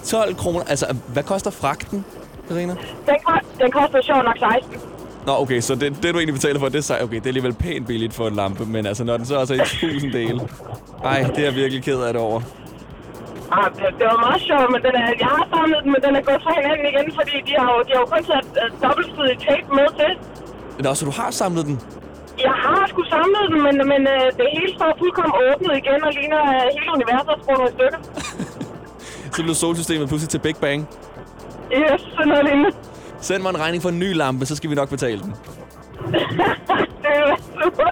12 0.05 0.35
kroner. 0.35 0.65
Altså, 0.69 0.97
hvad 1.09 1.23
koster 1.23 1.51
fragten, 1.51 2.05
Karina? 2.49 2.75
Den, 3.07 3.17
den 3.61 3.71
koster 3.71 4.03
sjovt 4.03 4.25
nok 4.25 4.39
16. 4.39 4.81
Nå, 5.27 5.33
okay, 5.43 5.61
så 5.61 5.75
det, 5.75 5.89
det 6.03 6.15
du 6.15 6.19
egentlig 6.19 6.35
betaler 6.35 6.59
for, 6.61 6.69
det 6.69 6.79
er, 6.79 6.83
sej- 6.83 7.03
okay, 7.03 7.17
det 7.17 7.27
er 7.27 7.33
alligevel 7.35 7.55
pænt 7.55 7.87
billigt 7.87 8.15
for 8.15 8.29
en 8.29 8.37
lampe, 8.37 8.65
men 8.67 8.87
altså, 8.87 9.05
når 9.05 9.17
den 9.17 9.27
så 9.27 9.35
også 9.37 9.55
er 9.55 9.59
i 9.65 9.67
tusind 9.81 10.13
dele. 10.13 10.41
Ej, 11.05 11.23
det 11.35 11.39
er 11.39 11.45
jeg 11.45 11.55
virkelig 11.55 11.83
ked 11.85 12.01
af 12.03 12.13
det 12.13 12.23
over. 12.23 12.41
Ah, 13.57 13.67
det, 13.77 13.87
det 13.99 14.07
var 14.13 14.19
meget 14.27 14.41
sjovt, 14.49 14.69
men 14.75 14.81
den 14.87 14.95
er, 15.03 15.09
jeg 15.25 15.31
har 15.37 15.45
samlet 15.55 15.81
den, 15.85 15.91
men 15.95 16.01
den 16.07 16.13
er 16.19 16.23
gået 16.29 16.41
fra 16.45 16.53
hinanden 16.59 16.87
igen, 16.93 17.07
fordi 17.19 17.37
de 17.49 17.53
har 17.61 17.69
jo, 17.75 17.79
de 17.89 17.93
har 17.97 18.01
jo 18.05 18.09
kun 18.15 18.25
sat 18.33 18.47
uh, 18.63 18.67
dobbeltsidig 18.85 19.37
tape 19.47 19.69
med 19.79 19.89
til. 20.01 20.13
Nå, 20.85 20.91
så 20.99 21.03
du 21.11 21.15
har 21.21 21.31
samlet 21.43 21.65
den? 21.69 21.77
Jeg 22.47 22.57
har 22.65 22.83
sgu 22.91 23.01
samlet 23.17 23.45
den, 23.53 23.59
men, 23.67 23.77
men 23.93 24.03
uh, 24.17 24.27
det 24.39 24.47
hele 24.57 24.71
står 24.79 24.91
fuldkommen 25.01 25.35
åbnet 25.47 25.73
igen 25.83 26.01
og 26.09 26.13
ligner 26.19 26.41
uh, 26.55 26.67
hele 26.77 26.91
universet 26.99 27.31
er 27.35 27.39
sprunget 27.43 27.67
i 27.71 27.73
stykker. 27.77 28.01
Så 29.41 29.45
blev 29.45 29.55
solsystemet 29.55 30.09
pludselig 30.09 30.29
til 30.31 30.39
Big 30.39 30.57
Bang. 30.57 30.89
Yes, 31.73 32.01
sådan 32.01 32.29
noget 32.29 32.45
lignende. 32.45 32.71
Send 33.21 33.43
mig 33.43 33.51
en 33.51 33.59
regning 33.61 33.83
for 33.83 33.89
en 33.89 33.99
ny 33.99 34.15
lampe, 34.15 34.47
så 34.47 34.57
skal 34.57 34.71
vi 34.71 34.75
nok 34.75 34.89
betale 34.89 35.21
den. 35.21 35.31
Det 37.03 37.11
er 37.13 37.37
super. 37.63 37.85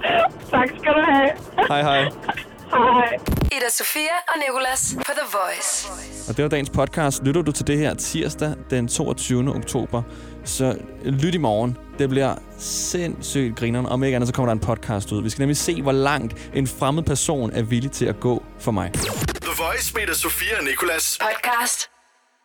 Tak 0.50 0.68
skal 0.68 0.92
du 0.92 1.00
have. 1.10 1.30
Hej, 1.68 1.82
hej. 1.82 2.02
Hej. 2.70 3.18
Ida 3.42 3.70
Sofia 3.70 4.14
og 4.28 4.34
Nicolas 4.48 4.94
på 4.96 5.12
The 5.12 5.38
Voice. 5.38 5.88
Og 6.28 6.36
det 6.36 6.42
var 6.42 6.48
dagens 6.48 6.70
podcast. 6.70 7.22
Lytter 7.24 7.42
du 7.42 7.52
til 7.52 7.66
det 7.66 7.78
her 7.78 7.94
tirsdag 7.94 8.54
den 8.70 8.88
22. 8.88 9.54
oktober, 9.54 10.02
så 10.44 10.76
lyt 11.04 11.34
i 11.34 11.38
morgen. 11.38 11.76
Det 11.98 12.08
bliver 12.08 12.34
sindssygt 12.58 13.56
grineren. 13.56 13.86
Om 13.86 14.04
ikke 14.04 14.14
andet, 14.16 14.28
så 14.28 14.34
kommer 14.34 14.46
der 14.46 14.60
en 14.60 14.66
podcast 14.66 15.12
ud. 15.12 15.22
Vi 15.22 15.30
skal 15.30 15.42
nemlig 15.42 15.56
se, 15.56 15.82
hvor 15.82 15.92
langt 15.92 16.50
en 16.54 16.66
fremmed 16.66 17.02
person 17.02 17.50
er 17.54 17.62
villig 17.62 17.90
til 17.90 18.06
at 18.06 18.20
gå 18.20 18.42
for 18.58 18.72
mig. 18.72 18.92
Voice 19.78 19.94
med 19.94 20.14
Sofia 20.14 20.58
og 20.58 20.64
Nicolas. 20.64 21.18
Podcast 21.20 21.97